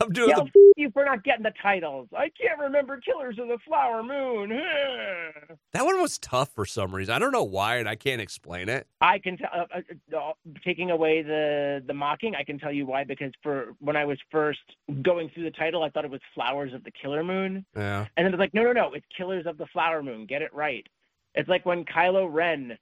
I'm 0.00 0.10
doing 0.12 0.28
Yeah, 0.28 0.36
the 0.36 0.42
f- 0.44 0.50
you 0.76 0.90
for 0.92 1.04
not 1.04 1.24
getting 1.24 1.42
the 1.42 1.52
titles. 1.60 2.08
I 2.16 2.30
can't 2.40 2.60
remember 2.60 3.00
Killers 3.00 3.36
of 3.40 3.48
the 3.48 3.58
Flower 3.66 4.02
Moon. 4.02 4.52
That 5.72 5.84
one 5.84 6.00
was 6.00 6.18
tough 6.18 6.50
for 6.54 6.64
some 6.64 6.94
reason. 6.94 7.14
I 7.14 7.18
don't 7.18 7.30
know 7.32 7.42
why, 7.44 7.76
and 7.76 7.88
I 7.88 7.94
can't 7.94 8.20
explain 8.20 8.68
it. 8.68 8.86
I 9.00 9.18
can 9.18 9.36
tell. 9.36 9.48
Uh, 9.52 9.66
uh, 9.76 10.16
uh, 10.18 10.32
taking 10.64 10.90
away 10.90 11.22
the 11.22 11.82
the 11.86 11.92
mocking, 11.94 12.34
I 12.34 12.42
can 12.44 12.58
tell 12.58 12.72
you 12.72 12.86
why. 12.86 13.04
Because 13.04 13.32
for 13.42 13.74
when 13.80 13.96
I 13.96 14.04
was 14.04 14.18
first 14.30 14.60
going 15.02 15.30
through 15.30 15.44
the 15.44 15.50
title, 15.50 15.82
I 15.82 15.90
thought 15.90 16.04
it 16.04 16.10
was 16.10 16.20
Flowers 16.34 16.72
of 16.74 16.84
the 16.84 16.90
Killer 16.90 17.22
Moon, 17.22 17.64
Yeah. 17.76 18.06
and 18.16 18.24
then 18.24 18.32
it's 18.32 18.40
like, 18.40 18.54
no, 18.54 18.62
no, 18.62 18.72
no, 18.72 18.92
it's 18.94 19.06
Killers 19.16 19.46
of 19.46 19.58
the 19.58 19.66
Flower 19.66 20.02
Moon. 20.02 20.26
Get 20.26 20.42
it 20.42 20.52
right. 20.54 20.86
It's 21.34 21.48
like 21.48 21.66
when 21.66 21.84
Kylo 21.84 22.26
Ren 22.32 22.76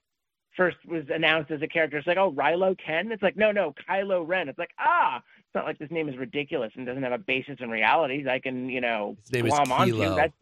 first 0.56 0.76
was 0.86 1.04
announced 1.12 1.50
as 1.50 1.60
a 1.62 1.66
character. 1.68 1.98
It's 1.98 2.06
like, 2.06 2.16
oh, 2.16 2.32
Rilo 2.32 2.76
Ken. 2.78 3.10
It's 3.12 3.22
like, 3.22 3.36
no, 3.36 3.52
no, 3.52 3.74
Kylo 3.88 4.26
Ren. 4.26 4.48
It's 4.48 4.58
like, 4.58 4.70
ah, 4.78 5.20
not 5.56 5.64
like 5.64 5.78
this 5.78 5.90
name 5.90 6.08
is 6.08 6.16
ridiculous 6.16 6.70
and 6.76 6.86
doesn't 6.86 7.02
have 7.02 7.12
a 7.12 7.18
basis 7.18 7.56
in 7.58 7.68
realities. 7.70 8.26
I 8.30 8.38
can, 8.38 8.68
you 8.68 8.80
know, 8.80 9.16
His 9.22 9.32
name 9.32 9.46
is 9.46 9.52
onto. 9.52 9.98
That's 10.14 10.32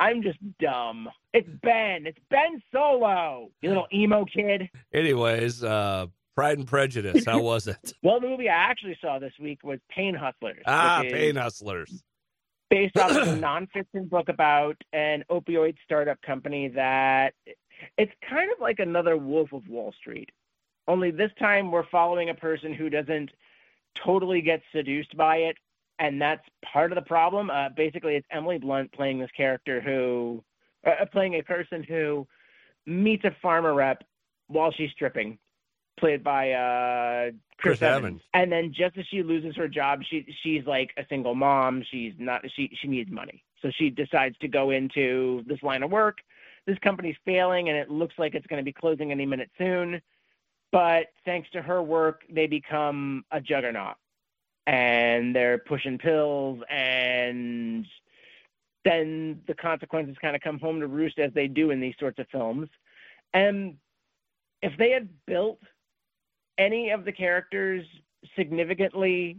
I'm 0.00 0.22
just 0.22 0.38
dumb. 0.58 1.08
It's 1.32 1.48
Ben. 1.62 2.06
It's 2.06 2.18
Ben 2.30 2.62
Solo. 2.72 3.50
You 3.62 3.68
little 3.68 3.86
emo 3.92 4.24
kid. 4.24 4.68
Anyways, 4.92 5.62
uh, 5.62 6.06
Pride 6.34 6.58
and 6.58 6.66
Prejudice. 6.66 7.24
How 7.24 7.40
was 7.40 7.68
it? 7.68 7.92
Well, 8.02 8.20
the 8.20 8.28
movie 8.28 8.48
I 8.48 8.54
actually 8.54 8.96
saw 9.00 9.18
this 9.18 9.32
week 9.40 9.60
was 9.62 9.78
Pain 9.88 10.14
Hustlers. 10.14 10.62
ah, 10.66 11.02
Pain 11.02 11.36
Hustlers. 11.36 12.02
Based 12.70 12.96
off 12.96 13.12
of 13.12 13.28
a 13.28 13.32
nonfiction 13.40 14.08
book 14.08 14.28
about 14.28 14.76
an 14.92 15.24
opioid 15.30 15.76
startup 15.84 16.20
company 16.22 16.68
that 16.68 17.34
it's 17.98 18.12
kind 18.28 18.50
of 18.50 18.60
like 18.60 18.78
another 18.80 19.16
Wolf 19.16 19.52
of 19.52 19.66
Wall 19.68 19.94
Street. 19.98 20.30
Only 20.86 21.10
this 21.10 21.30
time 21.38 21.70
we're 21.70 21.88
following 21.88 22.30
a 22.30 22.34
person 22.34 22.74
who 22.74 22.90
doesn't 22.90 23.30
totally 24.02 24.40
gets 24.40 24.62
seduced 24.72 25.16
by 25.16 25.36
it, 25.36 25.56
and 25.98 26.20
that's 26.20 26.42
part 26.72 26.92
of 26.92 26.96
the 26.96 27.02
problem. 27.02 27.50
Uh, 27.50 27.68
basically, 27.76 28.16
it's 28.16 28.26
Emily 28.30 28.58
Blunt 28.58 28.92
playing 28.92 29.18
this 29.18 29.30
character 29.36 29.80
who, 29.80 30.42
uh, 30.86 31.04
playing 31.12 31.34
a 31.34 31.42
person 31.42 31.82
who 31.82 32.26
meets 32.86 33.24
a 33.24 33.34
pharma 33.44 33.74
rep 33.74 34.04
while 34.48 34.72
she's 34.72 34.90
stripping, 34.90 35.38
played 35.98 36.22
by 36.22 36.52
uh, 36.52 37.30
Chris, 37.58 37.78
Chris 37.78 37.82
Evans. 37.82 38.04
Evans. 38.04 38.22
And 38.34 38.52
then 38.52 38.72
just 38.76 38.98
as 38.98 39.06
she 39.10 39.22
loses 39.22 39.56
her 39.56 39.68
job, 39.68 40.00
she 40.08 40.26
she's 40.42 40.64
like 40.66 40.90
a 40.96 41.04
single 41.08 41.34
mom. 41.34 41.82
She's 41.90 42.12
not 42.18 42.42
she 42.54 42.70
she 42.80 42.88
needs 42.88 43.10
money, 43.10 43.42
so 43.62 43.70
she 43.76 43.90
decides 43.90 44.36
to 44.38 44.48
go 44.48 44.70
into 44.70 45.42
this 45.46 45.62
line 45.62 45.82
of 45.82 45.90
work. 45.90 46.18
This 46.66 46.78
company's 46.78 47.16
failing, 47.24 47.68
and 47.68 47.76
it 47.76 47.90
looks 47.90 48.14
like 48.18 48.34
it's 48.34 48.46
going 48.46 48.60
to 48.60 48.64
be 48.64 48.72
closing 48.72 49.12
any 49.12 49.26
minute 49.26 49.50
soon. 49.58 50.00
But 50.74 51.12
thanks 51.24 51.48
to 51.50 51.62
her 51.62 51.80
work, 51.84 52.22
they 52.28 52.48
become 52.48 53.24
a 53.30 53.40
juggernaut, 53.40 53.94
and 54.66 55.32
they're 55.32 55.58
pushing 55.58 55.98
pills, 55.98 56.60
and 56.68 57.86
then 58.84 59.40
the 59.46 59.54
consequences 59.54 60.16
kind 60.20 60.34
of 60.34 60.42
come 60.42 60.58
home 60.58 60.80
to 60.80 60.88
roost 60.88 61.20
as 61.20 61.32
they 61.32 61.46
do 61.46 61.70
in 61.70 61.78
these 61.80 61.94
sorts 62.00 62.18
of 62.18 62.26
films. 62.32 62.68
And 63.34 63.76
if 64.62 64.76
they 64.76 64.90
had 64.90 65.08
built 65.28 65.60
any 66.58 66.90
of 66.90 67.04
the 67.04 67.12
characters 67.12 67.86
significantly 68.36 69.38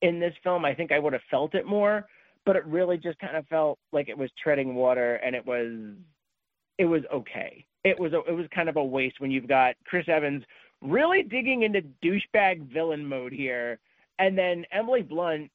in 0.00 0.18
this 0.18 0.34
film, 0.42 0.64
I 0.64 0.74
think 0.74 0.90
I 0.90 0.98
would 0.98 1.12
have 1.12 1.22
felt 1.30 1.54
it 1.54 1.64
more. 1.64 2.08
But 2.44 2.56
it 2.56 2.66
really 2.66 2.98
just 2.98 3.20
kind 3.20 3.36
of 3.36 3.46
felt 3.46 3.78
like 3.92 4.08
it 4.08 4.18
was 4.18 4.30
treading 4.42 4.74
water, 4.74 5.14
and 5.14 5.36
it 5.36 5.46
was 5.46 5.94
it 6.78 6.86
was 6.86 7.02
okay. 7.14 7.64
It 7.84 8.00
was 8.00 8.12
a, 8.14 8.22
it 8.28 8.32
was 8.32 8.46
kind 8.52 8.68
of 8.68 8.76
a 8.76 8.84
waste 8.84 9.20
when 9.20 9.30
you've 9.30 9.46
got 9.46 9.76
Chris 9.84 10.08
Evans 10.08 10.42
really 10.82 11.22
digging 11.22 11.62
into 11.62 11.82
douchebag 12.02 12.72
villain 12.72 13.06
mode 13.06 13.32
here, 13.32 13.78
and 14.18 14.36
then 14.36 14.64
Emily 14.72 15.02
Blunt 15.02 15.50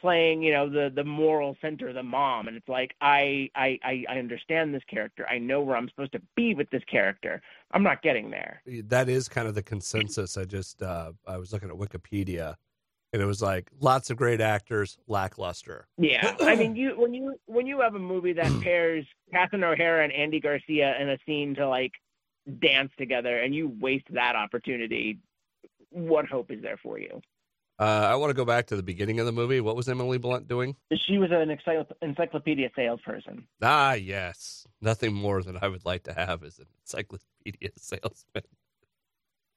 playing 0.00 0.42
you 0.42 0.52
know 0.52 0.68
the 0.68 0.92
the 0.94 1.04
moral 1.04 1.56
center, 1.60 1.92
the 1.92 2.02
mom, 2.02 2.48
and 2.48 2.56
it's 2.56 2.68
like 2.68 2.94
I 3.00 3.50
I 3.54 3.78
I, 3.82 4.18
understand 4.18 4.74
this 4.74 4.82
character. 4.88 5.26
I 5.28 5.38
know 5.38 5.60
where 5.60 5.76
I'm 5.76 5.88
supposed 5.88 6.12
to 6.12 6.22
be 6.34 6.54
with 6.54 6.70
this 6.70 6.82
character. 6.90 7.40
I'm 7.72 7.82
not 7.82 8.02
getting 8.02 8.30
there. 8.30 8.62
That 8.84 9.08
is 9.08 9.28
kind 9.28 9.48
of 9.48 9.54
the 9.54 9.62
consensus. 9.62 10.36
I 10.36 10.44
just 10.44 10.82
uh, 10.82 11.12
I 11.26 11.38
was 11.38 11.52
looking 11.52 11.70
at 11.70 11.76
Wikipedia, 11.76 12.56
and 13.12 13.22
it 13.22 13.26
was 13.26 13.42
like 13.42 13.70
lots 13.80 14.10
of 14.10 14.16
great 14.16 14.40
actors, 14.40 14.98
lackluster. 15.06 15.88
Yeah, 15.98 16.36
I 16.40 16.56
mean, 16.56 16.76
you 16.76 16.98
when 16.98 17.14
you 17.14 17.34
when 17.46 17.66
you 17.66 17.80
have 17.80 17.94
a 17.94 18.00
movie 18.00 18.32
that 18.34 18.52
pairs 18.62 19.06
Catherine 19.32 19.64
O'Hara 19.64 20.04
and 20.04 20.12
Andy 20.12 20.40
Garcia 20.40 20.94
in 21.00 21.08
a 21.08 21.18
scene 21.26 21.54
to 21.56 21.68
like 21.68 21.92
dance 22.60 22.92
together, 22.98 23.38
and 23.38 23.54
you 23.54 23.72
waste 23.80 24.06
that 24.10 24.36
opportunity, 24.36 25.18
what 25.90 26.26
hope 26.26 26.50
is 26.50 26.62
there 26.62 26.76
for 26.76 26.98
you? 26.98 27.20
Uh, 27.78 28.08
I 28.10 28.14
want 28.14 28.30
to 28.30 28.34
go 28.34 28.46
back 28.46 28.66
to 28.68 28.76
the 28.76 28.82
beginning 28.82 29.20
of 29.20 29.26
the 29.26 29.32
movie. 29.32 29.60
What 29.60 29.76
was 29.76 29.88
Emily 29.88 30.16
Blunt 30.16 30.48
doing? 30.48 30.76
She 31.06 31.18
was 31.18 31.30
an 31.30 31.54
encyclopedia 32.00 32.70
salesperson. 32.74 33.46
Ah, 33.60 33.92
yes. 33.92 34.66
Nothing 34.80 35.12
more 35.12 35.42
than 35.42 35.58
I 35.60 35.68
would 35.68 35.84
like 35.84 36.04
to 36.04 36.14
have 36.14 36.42
as 36.42 36.58
an 36.58 36.66
encyclopedia 36.82 37.70
salesman. 37.76 38.44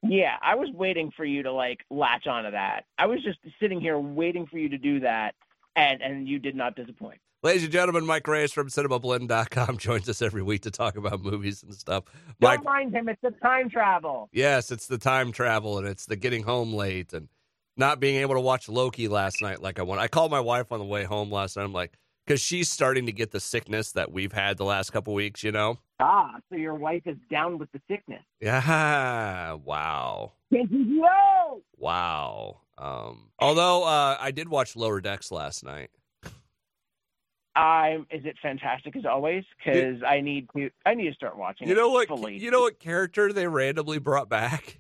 Yeah, 0.02 0.36
I 0.42 0.56
was 0.56 0.70
waiting 0.74 1.12
for 1.16 1.26
you 1.26 1.44
to 1.44 1.52
like 1.52 1.86
latch 1.90 2.28
onto 2.28 2.52
that. 2.52 2.86
I 2.98 3.06
was 3.06 3.22
just 3.24 3.40
sitting 3.60 3.80
here 3.80 3.98
waiting 3.98 4.48
for 4.48 4.58
you 4.58 4.70
to 4.70 4.78
do 4.78 5.02
that, 5.02 5.36
and 5.76 6.02
and 6.02 6.28
you 6.28 6.40
did 6.40 6.56
not 6.56 6.76
disappoint. 6.76 7.20
Ladies 7.42 7.64
and 7.64 7.72
gentlemen, 7.72 8.06
Mike 8.06 8.28
Reyes 8.28 8.52
from 8.52 8.68
CinemaBlend.com 8.68 9.78
joins 9.78 10.10
us 10.10 10.22
every 10.22 10.42
week 10.42 10.62
to 10.64 10.72
talk 10.72 10.98
about 10.98 11.22
movies 11.24 11.64
and 11.64 11.74
stuff. 11.74 12.04
Mike, 12.42 12.58
Don't 12.58 12.66
mind 12.66 12.94
him; 12.94 13.08
it's 13.08 13.22
the 13.22 13.32
time 13.32 13.70
travel. 13.70 14.28
yes, 14.34 14.72
it's 14.72 14.88
the 14.88 14.98
time 14.98 15.32
travel 15.32 15.78
and 15.78 15.88
it's 15.88 16.06
the 16.06 16.18
getting 16.18 16.44
home 16.44 16.74
late 16.74 17.14
and 17.14 17.30
not 17.78 18.02
being 18.02 18.18
able 18.18 18.36
to 18.36 18.42
watch 18.42 18.68
Loki 18.68 19.08
last 19.08 19.42
night 19.42 19.62
like 19.62 19.80
I 19.80 19.84
want. 19.84 20.02
I 20.02 20.10
called 20.10 20.32
my 20.32 20.42
wife 20.42 20.74
on 20.74 20.80
the 20.80 20.86
way 20.86 21.06
home 21.06 21.32
last 21.32 21.56
night. 21.56 21.64
I'm 21.64 21.72
like, 21.72 21.94
because 22.28 22.42
she's 22.42 22.70
starting 22.70 23.06
to 23.06 23.14
get 23.14 23.32
the 23.32 23.40
sickness 23.40 23.94
that 23.94 24.12
we've 24.12 24.34
had 24.34 24.58
the 24.58 24.66
last 24.66 24.92
couple 24.92 25.14
weeks, 25.14 25.42
you 25.42 25.54
know? 25.54 25.80
Ah, 26.02 26.36
so 26.50 26.58
your 26.58 26.76
wife 26.76 27.04
is 27.06 27.16
down 27.32 27.58
with 27.58 27.72
the 27.72 27.80
sickness. 27.90 28.22
Yeah. 28.42 29.54
Wow. 29.54 30.34
Whoa! 30.52 31.62
Wow. 31.78 32.58
Um, 32.78 33.30
although 33.40 33.86
uh, 33.86 34.18
I 34.20 34.32
did 34.32 34.50
watch 34.50 34.76
Lower 34.76 35.00
Decks 35.00 35.32
last 35.32 35.64
night. 35.64 35.90
I'm. 37.60 38.08
Is 38.12 38.26
it 38.26 38.36
fantastic 38.42 38.96
as 38.96 39.06
always? 39.06 39.44
Because 39.58 40.02
I 40.08 40.22
need 40.22 40.48
to. 40.56 40.70
I 40.86 40.94
need 40.94 41.10
to 41.10 41.14
start 41.14 41.38
watching. 41.38 41.68
You 41.68 41.76
know 41.76 41.90
what? 41.90 42.08
Fully. 42.08 42.38
You 42.38 42.52
know 42.52 42.62
what 42.62 42.80
character 42.80 43.32
they 43.34 43.48
randomly 43.48 44.00
brought 44.00 44.30
back? 44.30 44.80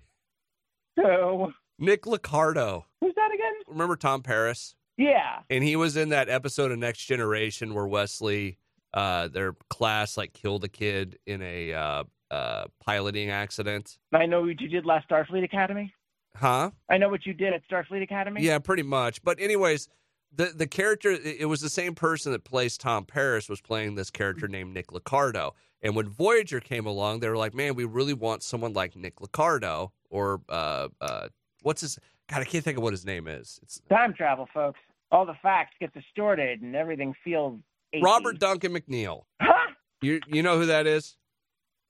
So 1.00 1.54
Nick 1.78 2.04
Licardo. 2.04 2.84
who's 3.00 3.16
that 3.16 3.32
again? 3.34 3.54
Remember 3.68 3.96
Tom 3.96 4.22
Paris? 4.22 4.76
Yeah. 4.98 5.40
And 5.50 5.64
he 5.64 5.78
was 5.78 5.96
in 5.96 6.10
that 6.10 6.28
episode 6.28 6.72
of 6.72 6.78
Next 6.78 7.06
Generation 7.06 7.74
where 7.74 7.88
Wesley, 7.88 8.58
uh, 8.94 9.30
their 9.30 9.54
class 9.70 10.18
like 10.18 10.34
killed 10.34 10.66
a 10.66 10.68
kid 10.68 11.18
in 11.26 11.42
a 11.42 11.74
uh, 11.74 12.04
uh, 12.30 12.66
piloting 12.84 13.30
accident. 13.30 13.98
I 14.12 14.26
know 14.26 14.42
what 14.42 14.60
you 14.60 14.68
did 14.68 14.86
last 14.86 15.08
Starfleet 15.10 15.44
Academy. 15.44 15.94
Huh? 16.36 16.72
I 16.90 16.98
know 16.98 17.10
what 17.10 17.26
you 17.26 17.34
did 17.34 17.54
at 17.54 17.62
Starfleet 17.72 18.04
Academy. 18.04 18.44
Yeah, 18.44 18.60
pretty 18.60 18.84
much. 18.84 19.24
But 19.24 19.40
anyways, 19.40 19.88
the 20.34 20.46
the 20.56 20.68
character 20.68 21.12
it 21.12 21.48
was 21.48 21.62
the 21.62 21.70
same 21.70 21.96
person 21.96 22.32
that 22.32 22.44
plays 22.44 22.78
Tom 22.78 23.06
Paris 23.06 23.50
was 23.50 23.62
playing 23.62 23.96
this 23.96 24.10
character 24.10 24.48
named 24.48 24.74
Nick 24.74 24.88
Licardo. 24.88 25.54
And 25.82 25.96
when 25.96 26.10
Voyager 26.10 26.60
came 26.60 26.86
along, 26.86 27.22
they 27.22 27.30
were 27.30 27.38
like, 27.38 27.54
"Man, 27.54 27.76
we 27.76 27.86
really 27.86 28.14
want 28.14 28.44
someone 28.44 28.74
like 28.74 28.96
Nick 28.96 29.18
Licardo 29.18 29.92
or 30.10 30.42
uh 30.50 30.90
uh 31.02 31.30
what's 31.62 31.82
his 31.82 32.00
God, 32.30 32.42
I 32.42 32.46
can't 32.46 32.64
think 32.64 32.78
of 32.78 32.84
what 32.84 32.94
his 32.94 33.06
name 33.06 33.28
is. 33.28 33.60
It's 33.64 33.82
Time 33.90 34.14
travel, 34.14 34.48
folks. 34.54 34.80
All 35.12 35.26
the 35.26 35.36
facts 35.42 35.74
get 35.80 35.92
distorted 35.94 36.62
and 36.62 36.76
everything 36.76 37.16
feels. 37.24 37.60
80. 37.92 38.04
Robert 38.04 38.40
Duncan 38.40 38.74
McNeil. 38.74 39.24
Huh? 39.42 39.54
You 40.02 40.20
you 40.28 40.44
know 40.44 40.58
who 40.58 40.68
that 40.68 40.86
is? 40.86 41.18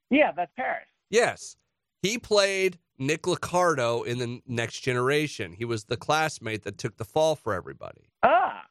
Yeah, 0.10 0.32
that's 0.32 0.52
Paris. 0.56 0.88
Yes. 1.10 1.58
He 2.02 2.18
played 2.18 2.80
Nick 3.00 3.24
Licardo 3.24 4.06
in 4.06 4.20
the 4.20 4.42
Next 4.46 4.82
Generation. 4.82 5.54
He 5.54 5.66
was 5.66 5.86
the 5.86 5.98
classmate 5.98 6.64
that 6.64 6.78
took 6.78 6.98
the 6.98 7.06
fall 7.06 7.36
for 7.36 7.54
everybody. 7.54 8.10
Ah. 8.24 8.66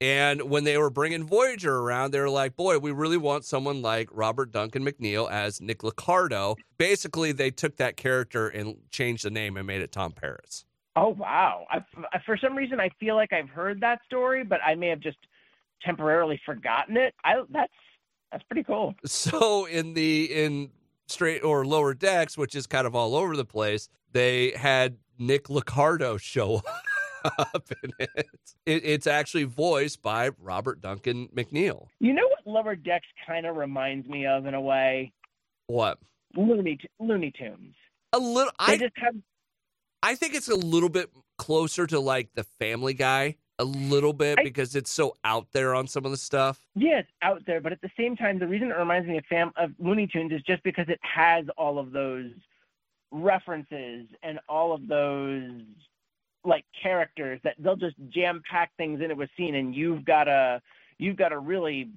And 0.00 0.42
when 0.42 0.64
they 0.64 0.78
were 0.78 0.90
bringing 0.90 1.24
Voyager 1.24 1.78
around, 1.78 2.10
they 2.10 2.20
were 2.20 2.30
like, 2.30 2.56
boy, 2.56 2.78
we 2.78 2.90
really 2.90 3.16
want 3.16 3.44
someone 3.44 3.82
like 3.82 4.08
Robert 4.12 4.50
Duncan 4.50 4.84
McNeil 4.84 5.30
as 5.30 5.60
Nick 5.60 5.78
Liccardo. 5.82 6.56
Basically, 6.76 7.32
they 7.32 7.50
took 7.50 7.76
that 7.76 7.96
character 7.96 8.48
and 8.48 8.76
changed 8.90 9.24
the 9.24 9.30
name 9.30 9.56
and 9.56 9.66
made 9.66 9.80
it 9.80 9.92
Tom 9.92 10.12
Paris. 10.12 10.64
Oh, 10.96 11.10
wow. 11.10 11.66
I, 11.70 11.84
for 12.26 12.36
some 12.36 12.56
reason, 12.56 12.80
I 12.80 12.90
feel 12.98 13.14
like 13.14 13.32
I've 13.32 13.48
heard 13.48 13.80
that 13.80 14.00
story, 14.04 14.42
but 14.42 14.60
I 14.64 14.74
may 14.74 14.88
have 14.88 15.00
just 15.00 15.18
temporarily 15.84 16.40
forgotten 16.44 16.96
it. 16.96 17.14
I, 17.24 17.42
that's 17.50 17.72
that's 18.32 18.44
pretty 18.44 18.64
cool. 18.64 18.94
So 19.04 19.66
in 19.66 19.94
the 19.94 20.24
in 20.24 20.70
straight 21.12 21.42
or 21.44 21.64
lower 21.64 21.94
decks, 21.94 22.36
which 22.36 22.54
is 22.54 22.66
kind 22.66 22.86
of 22.86 22.94
all 22.94 23.14
over 23.14 23.36
the 23.36 23.44
place, 23.44 23.88
they 24.12 24.52
had 24.52 24.96
Nick 25.18 25.44
Liccardo 25.48 26.20
show 26.20 26.62
up 27.38 27.70
in 27.82 27.92
it. 27.98 28.26
it. 28.66 28.82
It's 28.84 29.06
actually 29.06 29.44
voiced 29.44 30.02
by 30.02 30.30
Robert 30.38 30.80
Duncan 30.80 31.28
McNeil. 31.28 31.86
You 32.00 32.12
know 32.14 32.26
what 32.28 32.46
Lower 32.46 32.74
Decks 32.74 33.06
kind 33.26 33.46
of 33.46 33.56
reminds 33.56 34.08
me 34.08 34.26
of 34.26 34.46
in 34.46 34.54
a 34.54 34.60
way? 34.60 35.12
What? 35.66 35.98
Looney 36.36 36.78
Looney 36.98 37.32
Tunes. 37.38 37.74
A 38.12 38.18
little. 38.18 38.52
They 38.66 38.74
I 38.74 38.78
just 38.78 38.94
have 38.96 39.14
I 40.02 40.14
think 40.14 40.34
it's 40.34 40.48
a 40.48 40.56
little 40.56 40.88
bit 40.88 41.10
closer 41.38 41.86
to 41.86 42.00
like 42.00 42.30
the 42.34 42.44
Family 42.44 42.94
Guy. 42.94 43.36
A 43.62 43.64
little 43.64 44.12
bit 44.12 44.40
I- 44.40 44.42
because 44.42 44.74
it's 44.74 44.90
so 44.90 45.14
out 45.24 45.52
there 45.52 45.72
on 45.72 45.86
some 45.86 46.04
of 46.04 46.10
the 46.10 46.16
stuff. 46.16 46.66
yeah, 46.74 46.98
it's 46.98 47.10
out 47.22 47.44
there, 47.46 47.60
but 47.60 47.70
at 47.70 47.80
the 47.80 47.90
same 47.96 48.16
time, 48.16 48.40
the 48.40 48.46
reason 48.48 48.70
it 48.72 48.76
reminds 48.76 49.06
me 49.08 49.18
of 49.18 49.24
Fam 49.26 49.52
of 49.56 49.70
Looney 49.78 50.08
Tunes 50.08 50.32
is 50.32 50.42
just 50.42 50.62
because 50.64 50.88
it 50.88 50.98
has 51.02 51.44
all 51.56 51.78
of 51.78 51.92
those 51.92 52.32
references 53.12 54.06
and 54.22 54.40
all 54.48 54.72
of 54.72 54.88
those 54.88 55.60
like 56.44 56.64
characters 56.82 57.38
that 57.44 57.54
they'll 57.60 57.76
just 57.76 57.94
jam 58.08 58.42
pack 58.50 58.72
things 58.76 59.00
into 59.00 59.22
a 59.22 59.28
scene, 59.36 59.54
and 59.54 59.74
you've 59.76 60.04
gotta 60.04 60.60
you've 60.98 61.16
gotta 61.16 61.38
really 61.38 61.90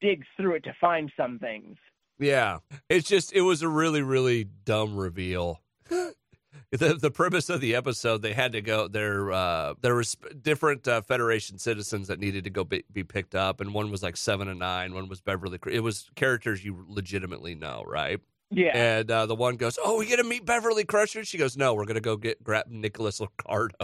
dig 0.00 0.24
through 0.36 0.54
it 0.54 0.64
to 0.64 0.74
find 0.80 1.12
some 1.16 1.38
things. 1.38 1.76
Yeah, 2.18 2.58
it's 2.88 3.06
just 3.08 3.32
it 3.32 3.42
was 3.42 3.62
a 3.62 3.68
really 3.68 4.02
really 4.02 4.48
dumb 4.64 4.96
reveal. 4.96 5.60
the 6.70 6.94
The 6.94 7.10
premise 7.10 7.48
of 7.50 7.60
the 7.60 7.74
episode, 7.74 8.22
they 8.22 8.32
had 8.34 8.52
to 8.52 8.60
go 8.60 8.88
there. 8.88 9.32
Uh, 9.32 9.74
there 9.80 9.94
was 9.94 10.16
different 10.42 10.86
uh, 10.86 11.00
Federation 11.02 11.58
citizens 11.58 12.08
that 12.08 12.18
needed 12.20 12.44
to 12.44 12.50
go 12.50 12.64
be, 12.64 12.84
be 12.92 13.04
picked 13.04 13.34
up, 13.34 13.60
and 13.60 13.72
one 13.72 13.90
was 13.90 14.02
like 14.02 14.16
seven 14.16 14.48
and 14.48 14.58
nine. 14.58 14.94
One 14.94 15.08
was 15.08 15.20
Beverly. 15.20 15.58
It 15.70 15.80
was 15.80 16.10
characters 16.14 16.64
you 16.64 16.84
legitimately 16.88 17.54
know, 17.54 17.84
right? 17.86 18.20
Yeah, 18.50 18.70
And 18.74 19.10
uh, 19.10 19.26
the 19.26 19.34
one 19.34 19.56
goes, 19.56 19.78
"Oh, 19.82 19.98
we 19.98 20.06
get 20.06 20.16
to 20.16 20.24
meet 20.24 20.46
Beverly 20.46 20.84
Crusher." 20.84 21.22
She 21.24 21.36
goes, 21.36 21.56
"No, 21.56 21.74
we're 21.74 21.84
gonna 21.84 22.00
go 22.00 22.16
get 22.16 22.42
grab 22.42 22.66
Nicholas 22.68 23.20
Ricardo." 23.20 23.74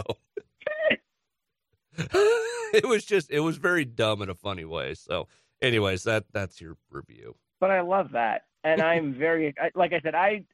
it 1.97 2.85
was 2.87 3.05
just, 3.05 3.29
it 3.31 3.41
was 3.41 3.57
very 3.57 3.85
dumb 3.85 4.21
in 4.21 4.29
a 4.29 4.35
funny 4.35 4.65
way. 4.65 4.95
So, 4.95 5.27
anyways, 5.61 6.03
that 6.03 6.25
that's 6.33 6.59
your 6.59 6.77
review. 6.89 7.35
but 7.59 7.69
I 7.71 7.81
love 7.81 8.11
that, 8.13 8.45
and 8.63 8.81
I'm 8.81 9.13
very 9.13 9.53
like 9.75 9.93
I 9.93 9.99
said, 10.01 10.15
I, 10.15 10.45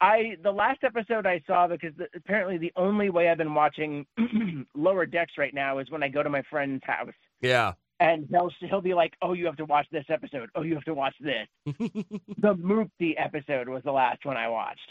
I 0.00 0.36
the 0.42 0.50
last 0.50 0.84
episode 0.84 1.26
I 1.26 1.42
saw 1.46 1.66
because 1.66 1.94
the, 1.96 2.08
apparently 2.14 2.58
the 2.58 2.72
only 2.76 3.10
way 3.10 3.28
I've 3.28 3.38
been 3.38 3.54
watching 3.54 4.06
Lower 4.74 5.06
Decks 5.06 5.34
right 5.38 5.54
now 5.54 5.78
is 5.78 5.90
when 5.90 6.02
I 6.02 6.08
go 6.08 6.22
to 6.22 6.30
my 6.30 6.42
friend's 6.50 6.82
house, 6.84 7.12
Yeah, 7.40 7.74
and 8.00 8.26
he'll 8.30 8.50
he'll 8.60 8.80
be 8.80 8.94
like, 8.94 9.14
"Oh, 9.22 9.32
you 9.32 9.46
have 9.46 9.56
to 9.56 9.64
watch 9.64 9.86
this 9.92 10.04
episode. 10.08 10.50
Oh, 10.54 10.62
you 10.62 10.74
have 10.74 10.84
to 10.84 10.94
watch 10.94 11.14
this." 11.20 11.46
the 11.66 12.54
Moopty 12.54 13.14
episode 13.16 13.68
was 13.68 13.82
the 13.84 13.92
last 13.92 14.24
one 14.24 14.36
I 14.36 14.48
watched. 14.48 14.90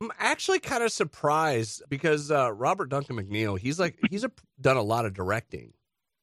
I'm 0.00 0.10
actually 0.18 0.60
kind 0.60 0.82
of 0.82 0.92
surprised 0.92 1.82
because 1.88 2.30
uh, 2.30 2.52
Robert 2.52 2.88
Duncan 2.88 3.16
McNeil, 3.16 3.58
he's 3.58 3.78
like 3.78 3.98
he's 4.10 4.24
a, 4.24 4.30
done 4.60 4.76
a 4.76 4.82
lot 4.82 5.04
of 5.04 5.14
directing 5.14 5.74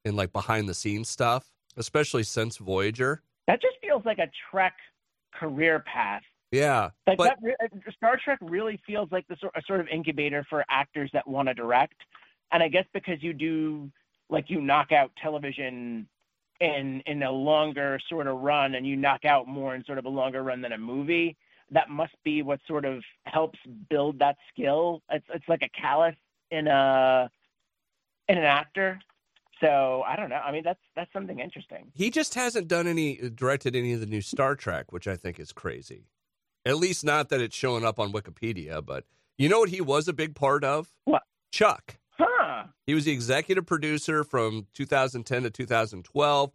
and 0.03 0.15
like 0.17 0.33
behind 0.33 0.67
the 0.67 0.73
scenes 0.73 1.09
stuff, 1.09 1.51
especially 1.75 2.23
since 2.23 2.57
Voyager. 2.57 3.21
That 3.45 3.61
just 3.61 3.75
feels 3.81 4.03
like 4.03 4.17
a 4.17 4.29
Trek 4.51 4.73
career 5.33 5.79
path. 5.79 6.23
Yeah, 6.51 6.91
Like 7.05 7.17
but 7.17 7.37
that, 7.43 7.71
Star 7.95 8.17
Trek 8.23 8.39
really 8.41 8.79
feels 8.87 9.11
like 9.11 9.27
the 9.27 9.35
sort, 9.39 9.53
a 9.55 9.61
sort 9.67 9.81
of 9.81 9.87
incubator 9.89 10.45
for 10.49 10.63
actors 10.69 11.09
that 11.13 11.27
want 11.27 11.49
to 11.49 11.53
direct, 11.53 11.95
and 12.51 12.63
I 12.63 12.69
guess 12.69 12.85
because 12.93 13.21
you 13.21 13.33
do 13.33 13.91
like 14.29 14.49
you 14.49 14.61
knock 14.61 14.91
out 14.91 15.11
television 15.21 16.07
in 16.61 17.03
in 17.05 17.23
a 17.23 17.31
longer 17.31 17.99
sort 18.09 18.27
of 18.27 18.37
run, 18.39 18.75
and 18.75 18.87
you 18.87 18.95
knock 18.95 19.25
out 19.25 19.47
more 19.47 19.75
in 19.75 19.83
sort 19.83 19.97
of 19.97 20.05
a 20.05 20.09
longer 20.09 20.41
run 20.43 20.61
than 20.61 20.71
a 20.71 20.77
movie. 20.77 21.35
That 21.71 21.89
must 21.89 22.15
be 22.23 22.41
what 22.43 22.61
sort 22.65 22.85
of 22.85 23.03
helps 23.25 23.59
build 23.89 24.19
that 24.19 24.37
skill. 24.53 25.01
It's 25.11 25.25
it's 25.33 25.47
like 25.49 25.63
a 25.63 25.69
callus 25.79 26.15
in 26.51 26.67
a 26.67 27.29
in 28.29 28.37
an 28.37 28.43
actor. 28.45 28.99
So 29.59 30.03
I 30.07 30.15
don't 30.15 30.29
know. 30.29 30.37
I 30.37 30.51
mean, 30.51 30.63
that's 30.63 30.79
that's 30.95 31.11
something 31.11 31.39
interesting. 31.39 31.91
he 31.93 32.09
just 32.09 32.35
hasn't 32.35 32.67
done 32.67 32.87
any 32.87 33.15
directed 33.35 33.75
any 33.75 33.91
of 33.91 33.99
the 33.99 34.05
new 34.05 34.21
Star 34.21 34.55
Trek, 34.55 34.93
which 34.93 35.07
I 35.07 35.17
think 35.17 35.39
is 35.39 35.51
crazy. 35.51 36.05
At 36.67 36.75
least 36.75 37.05
not 37.05 37.29
that 37.29 37.39
it's 37.39 37.55
showing 37.55 37.85
up 37.85 37.97
on 37.97 38.11
Wikipedia, 38.11 38.85
but 38.85 39.05
you 39.37 39.47
know 39.47 39.59
what 39.59 39.69
he 39.69 39.79
was 39.79 40.09
a 40.09 40.13
big 40.13 40.35
part 40.35 40.65
of? 40.65 40.93
What? 41.05 41.23
Chuck. 41.49 41.97
Huh? 42.09 42.65
He 42.85 42.93
was 42.93 43.05
the 43.05 43.13
executive 43.13 43.65
producer 43.65 44.25
from 44.25 44.67
2010 44.73 45.43
to 45.43 45.49
2012. 45.49 46.51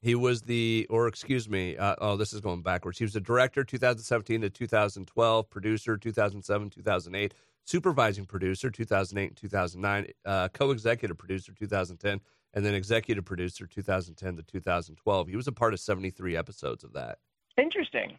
He 0.00 0.14
was 0.14 0.42
the, 0.42 0.86
or 0.88 1.06
excuse 1.06 1.50
me, 1.50 1.76
uh, 1.76 1.96
oh, 2.00 2.16
this 2.16 2.32
is 2.32 2.40
going 2.40 2.62
backwards. 2.62 2.96
He 2.96 3.04
was 3.04 3.12
the 3.12 3.20
director 3.20 3.62
2017 3.62 4.40
to 4.40 4.48
2012, 4.48 5.50
producer 5.50 5.98
2007 5.98 6.70
2008, 6.70 7.34
supervising 7.66 8.24
producer 8.24 8.70
2008 8.70 9.28
and 9.28 9.36
2009, 9.36 10.06
uh, 10.24 10.48
co-executive 10.48 11.18
producer 11.18 11.52
2010, 11.52 12.22
and 12.54 12.64
then 12.64 12.74
executive 12.74 13.26
producer 13.26 13.66
2010 13.66 14.36
to 14.36 14.42
2012. 14.42 15.28
He 15.28 15.36
was 15.36 15.46
a 15.46 15.52
part 15.52 15.74
of 15.74 15.80
73 15.80 16.38
episodes 16.38 16.84
of 16.84 16.94
that. 16.94 17.18
Interesting. 17.58 18.16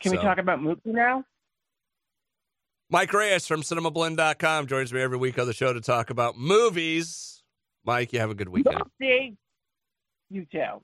Can 0.00 0.12
we 0.12 0.18
talk 0.18 0.38
about 0.38 0.60
Mookie 0.60 0.78
now? 0.86 1.24
Mike 2.90 3.12
Reyes 3.12 3.46
from 3.46 3.62
CinemaBlend.com 3.62 4.66
joins 4.66 4.92
me 4.92 5.00
every 5.00 5.16
week 5.18 5.38
on 5.38 5.46
the 5.46 5.52
show 5.52 5.72
to 5.72 5.80
talk 5.80 6.10
about 6.10 6.36
movies. 6.36 7.42
Mike, 7.84 8.12
you 8.12 8.18
have 8.18 8.30
a 8.30 8.34
good 8.34 8.48
weekend. 8.48 8.82
See, 9.00 9.36
you 10.28 10.46
too. 10.50 10.82